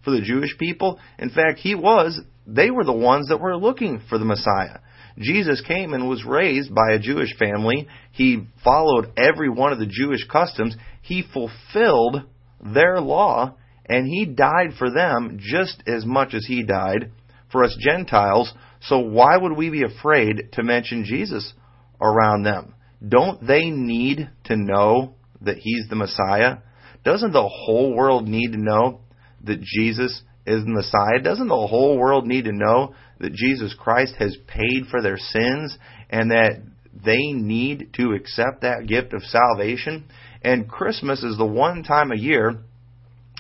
for 0.04 0.12
the 0.12 0.22
Jewish 0.22 0.58
people? 0.58 1.00
In 1.20 1.30
fact, 1.30 1.60
he 1.60 1.76
was. 1.76 2.20
They 2.48 2.70
were 2.70 2.86
the 2.86 2.94
ones 2.94 3.28
that 3.30 3.42
were 3.42 3.58
looking 3.58 4.02
for 4.08 4.18
the 4.18 4.26
Messiah. 4.26 4.80
Jesus 5.18 5.62
came 5.62 5.94
and 5.94 6.08
was 6.08 6.26
raised 6.26 6.74
by 6.74 6.92
a 6.92 7.00
Jewish 7.00 7.36
family. 7.38 7.88
He 8.12 8.48
followed 8.64 9.12
every 9.18 9.50
one 9.50 9.74
of 9.74 9.80
the 9.80 9.90
Jewish 9.90 10.26
customs. 10.28 10.76
He 11.02 11.24
fulfilled 11.34 12.24
their 12.62 13.00
law, 13.00 13.56
and 13.86 14.08
he 14.08 14.26
died 14.26 14.74
for 14.78 14.92
them 14.92 15.40
just 15.40 15.82
as 15.88 16.06
much 16.06 16.34
as 16.34 16.46
he 16.46 16.64
died 16.64 17.12
for 17.52 17.64
us 17.64 17.76
Gentiles. 17.80 18.54
So 18.82 19.00
why 19.00 19.38
would 19.38 19.54
we 19.54 19.70
be 19.70 19.84
afraid 19.84 20.50
to 20.54 20.64
mention 20.64 21.06
Jesus 21.06 21.54
around 22.00 22.44
them? 22.44 22.76
Don't 23.08 23.46
they 23.46 23.70
need 23.70 24.30
to 24.46 24.56
know 24.56 25.15
that 25.46 25.58
he's 25.58 25.88
the 25.90 25.96
Messiah? 25.96 26.58
Doesn't 27.04 27.34
the 27.34 27.48
whole 27.48 27.96
world 27.96 28.28
need 28.28 28.52
to 28.52 28.58
know 28.58 29.02
that 29.44 29.62
Jesus 29.62 30.24
is 30.46 30.64
the 30.64 30.72
Messiah? 30.72 31.22
Doesn't 31.24 31.48
the 31.48 31.68
whole 31.68 31.98
world 31.98 32.26
need 32.26 32.46
to 32.46 32.52
know 32.52 32.94
that 33.20 33.34
Jesus 33.34 33.76
Christ 33.78 34.16
has 34.20 34.38
paid 34.48 34.88
for 34.90 35.02
their 35.02 35.18
sins 35.18 35.78
and 36.10 36.32
that 36.32 36.62
they 36.94 37.32
need 37.32 37.92
to 37.94 38.14
accept 38.14 38.62
that 38.62 38.88
gift 38.88 39.14
of 39.14 39.24
salvation? 39.24 40.06
And 40.42 40.70
Christmas 40.70 41.24
is 41.24 41.38
the 41.38 41.46
one 41.46 41.84
time 41.84 42.12
a 42.12 42.18
year 42.18 42.62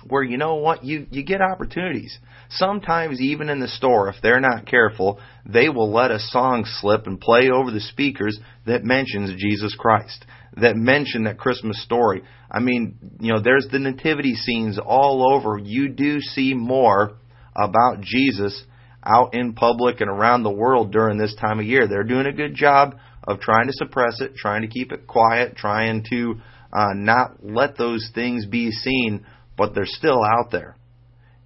where 0.07 0.23
you 0.23 0.37
know 0.37 0.55
what 0.55 0.83
you 0.83 1.07
you 1.09 1.23
get 1.23 1.41
opportunities. 1.41 2.17
Sometimes 2.49 3.19
even 3.19 3.49
in 3.49 3.59
the 3.59 3.67
store 3.67 4.09
if 4.09 4.15
they're 4.21 4.39
not 4.39 4.65
careful, 4.65 5.19
they 5.45 5.69
will 5.69 5.91
let 5.91 6.11
a 6.11 6.19
song 6.19 6.65
slip 6.65 7.07
and 7.07 7.19
play 7.19 7.49
over 7.49 7.71
the 7.71 7.79
speakers 7.79 8.39
that 8.65 8.83
mentions 8.83 9.41
Jesus 9.41 9.75
Christ, 9.77 10.25
that 10.57 10.75
mention 10.75 11.23
that 11.23 11.37
Christmas 11.37 11.81
story. 11.83 12.23
I 12.51 12.59
mean, 12.59 12.97
you 13.19 13.33
know, 13.33 13.41
there's 13.41 13.67
the 13.71 13.79
nativity 13.79 14.35
scenes 14.35 14.79
all 14.79 15.33
over. 15.33 15.57
You 15.57 15.89
do 15.89 16.21
see 16.21 16.53
more 16.53 17.17
about 17.55 18.01
Jesus 18.01 18.63
out 19.05 19.33
in 19.33 19.53
public 19.53 20.01
and 20.01 20.09
around 20.09 20.43
the 20.43 20.51
world 20.51 20.91
during 20.91 21.17
this 21.17 21.35
time 21.35 21.59
of 21.59 21.65
year. 21.65 21.87
They're 21.87 22.03
doing 22.03 22.25
a 22.25 22.33
good 22.33 22.55
job 22.55 22.95
of 23.27 23.39
trying 23.39 23.67
to 23.67 23.73
suppress 23.73 24.21
it, 24.21 24.35
trying 24.35 24.61
to 24.61 24.67
keep 24.67 24.91
it 24.91 25.07
quiet, 25.07 25.55
trying 25.55 26.03
to 26.09 26.35
uh, 26.73 26.93
not 26.93 27.43
let 27.43 27.77
those 27.77 28.09
things 28.13 28.45
be 28.45 28.71
seen, 28.71 29.25
but 29.57 29.73
they're 29.73 29.85
still 29.85 30.21
out 30.23 30.51
there. 30.51 30.75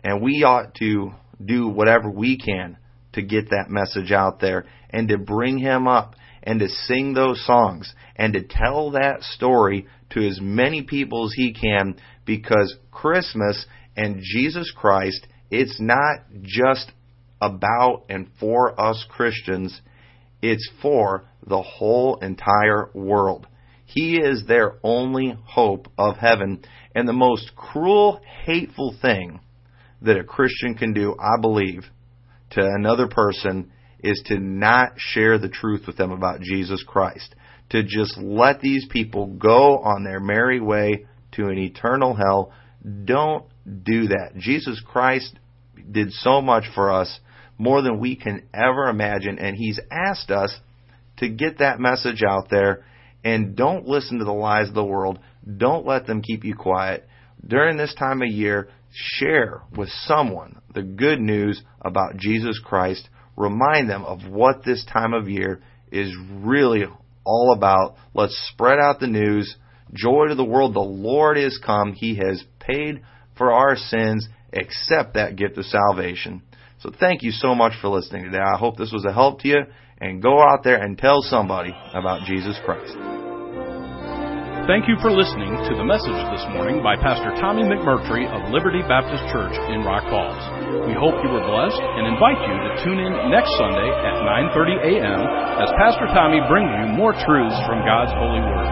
And 0.03 0.21
we 0.21 0.43
ought 0.43 0.75
to 0.75 1.11
do 1.43 1.67
whatever 1.67 2.09
we 2.09 2.37
can 2.37 2.77
to 3.13 3.21
get 3.21 3.49
that 3.49 3.69
message 3.69 4.11
out 4.11 4.39
there 4.39 4.65
and 4.89 5.07
to 5.09 5.17
bring 5.17 5.57
him 5.57 5.87
up 5.87 6.15
and 6.43 6.59
to 6.59 6.69
sing 6.69 7.13
those 7.13 7.45
songs 7.45 7.93
and 8.15 8.33
to 8.33 8.43
tell 8.43 8.91
that 8.91 9.21
story 9.21 9.87
to 10.11 10.25
as 10.27 10.39
many 10.41 10.83
people 10.83 11.25
as 11.25 11.33
he 11.35 11.53
can 11.53 11.95
because 12.25 12.75
Christmas 12.91 13.65
and 13.95 14.21
Jesus 14.21 14.71
Christ, 14.75 15.27
it's 15.51 15.79
not 15.79 16.19
just 16.41 16.91
about 17.41 18.05
and 18.09 18.27
for 18.39 18.79
us 18.79 19.05
Christians, 19.09 19.81
it's 20.41 20.69
for 20.81 21.25
the 21.45 21.61
whole 21.61 22.17
entire 22.17 22.89
world. 22.93 23.47
He 23.85 24.17
is 24.17 24.45
their 24.45 24.77
only 24.83 25.35
hope 25.45 25.87
of 25.97 26.17
heaven. 26.17 26.63
And 26.93 27.07
the 27.07 27.13
most 27.13 27.55
cruel, 27.55 28.21
hateful 28.45 28.95
thing 29.01 29.39
that 30.01 30.17
a 30.17 30.23
Christian 30.23 30.75
can 30.75 30.93
do, 30.93 31.15
I 31.19 31.39
believe, 31.39 31.83
to 32.51 32.61
another 32.61 33.07
person 33.07 33.71
is 34.01 34.21
to 34.25 34.39
not 34.39 34.93
share 34.97 35.37
the 35.37 35.49
truth 35.49 35.83
with 35.85 35.97
them 35.97 36.11
about 36.11 36.41
Jesus 36.41 36.83
Christ. 36.87 37.35
To 37.71 37.83
just 37.83 38.17
let 38.17 38.61
these 38.61 38.87
people 38.89 39.27
go 39.27 39.77
on 39.77 40.03
their 40.03 40.19
merry 40.19 40.59
way 40.59 41.05
to 41.33 41.47
an 41.47 41.57
eternal 41.57 42.15
hell. 42.15 42.51
Don't 43.05 43.45
do 43.83 44.07
that. 44.07 44.31
Jesus 44.37 44.81
Christ 44.85 45.37
did 45.91 46.11
so 46.11 46.41
much 46.41 46.63
for 46.73 46.91
us, 46.91 47.19
more 47.57 47.81
than 47.81 47.99
we 47.99 48.15
can 48.15 48.47
ever 48.53 48.87
imagine, 48.87 49.37
and 49.37 49.55
He's 49.55 49.79
asked 49.91 50.31
us 50.31 50.57
to 51.17 51.29
get 51.29 51.59
that 51.59 51.79
message 51.79 52.23
out 52.27 52.49
there 52.49 52.85
and 53.23 53.55
don't 53.55 53.85
listen 53.85 54.19
to 54.19 54.25
the 54.25 54.31
lies 54.31 54.69
of 54.69 54.73
the 54.73 54.83
world. 54.83 55.19
Don't 55.57 55.85
let 55.85 56.07
them 56.07 56.21
keep 56.21 56.43
you 56.43 56.55
quiet. 56.55 57.07
During 57.45 57.77
this 57.77 57.93
time 57.95 58.21
of 58.21 58.29
year, 58.29 58.69
share 58.91 59.61
with 59.75 59.89
someone 60.05 60.61
the 60.73 60.83
good 60.83 61.19
news 61.19 61.61
about 61.81 62.17
Jesus 62.17 62.59
Christ. 62.63 63.09
Remind 63.35 63.89
them 63.89 64.03
of 64.03 64.27
what 64.27 64.63
this 64.65 64.85
time 64.91 65.13
of 65.13 65.29
year 65.29 65.61
is 65.91 66.13
really 66.31 66.85
all 67.23 67.53
about. 67.55 67.95
Let's 68.13 68.37
spread 68.51 68.79
out 68.79 68.99
the 68.99 69.07
news. 69.07 69.55
Joy 69.93 70.27
to 70.27 70.35
the 70.35 70.45
world. 70.45 70.73
The 70.73 70.79
Lord 70.79 71.37
is 71.37 71.59
come. 71.63 71.93
He 71.93 72.15
has 72.15 72.43
paid 72.59 73.01
for 73.37 73.51
our 73.51 73.75
sins. 73.75 74.27
Accept 74.53 75.13
that 75.13 75.35
gift 75.35 75.57
of 75.57 75.65
salvation. 75.65 76.41
So 76.79 76.91
thank 76.99 77.23
you 77.23 77.31
so 77.31 77.55
much 77.55 77.73
for 77.81 77.89
listening 77.89 78.23
today. 78.23 78.39
I 78.39 78.57
hope 78.57 78.77
this 78.77 78.91
was 78.91 79.05
a 79.05 79.13
help 79.13 79.41
to 79.41 79.47
you 79.47 79.63
and 79.99 80.21
go 80.21 80.41
out 80.41 80.63
there 80.63 80.81
and 80.81 80.97
tell 80.97 81.21
somebody 81.21 81.75
about 81.93 82.25
Jesus 82.25 82.57
Christ. 82.63 83.18
Thank 84.69 84.85
you 84.85 85.01
for 85.01 85.09
listening 85.09 85.49
to 85.65 85.73
the 85.73 85.81
message 85.81 86.21
this 86.29 86.45
morning 86.53 86.85
by 86.85 86.93
Pastor 86.93 87.33
Tommy 87.41 87.65
McMurtry 87.65 88.29
of 88.29 88.53
Liberty 88.53 88.85
Baptist 88.85 89.25
Church 89.33 89.57
in 89.73 89.81
Rock 89.81 90.05
Falls. 90.13 90.37
We 90.85 90.93
hope 90.93 91.17
you 91.25 91.29
were 91.33 91.41
blessed 91.41 91.81
and 91.81 92.05
invite 92.05 92.37
you 92.37 92.53
to 92.53 92.77
tune 92.85 93.01
in 93.01 93.33
next 93.33 93.49
Sunday 93.57 93.89
at 93.89 94.21
9:30 94.53 94.93
a.m. 94.93 95.25
as 95.57 95.73
Pastor 95.73 96.05
Tommy 96.13 96.37
brings 96.45 96.69
you 96.69 96.85
more 96.93 97.17
truths 97.17 97.57
from 97.65 97.81
God's 97.81 98.13
holy 98.13 98.45
word. 98.45 98.69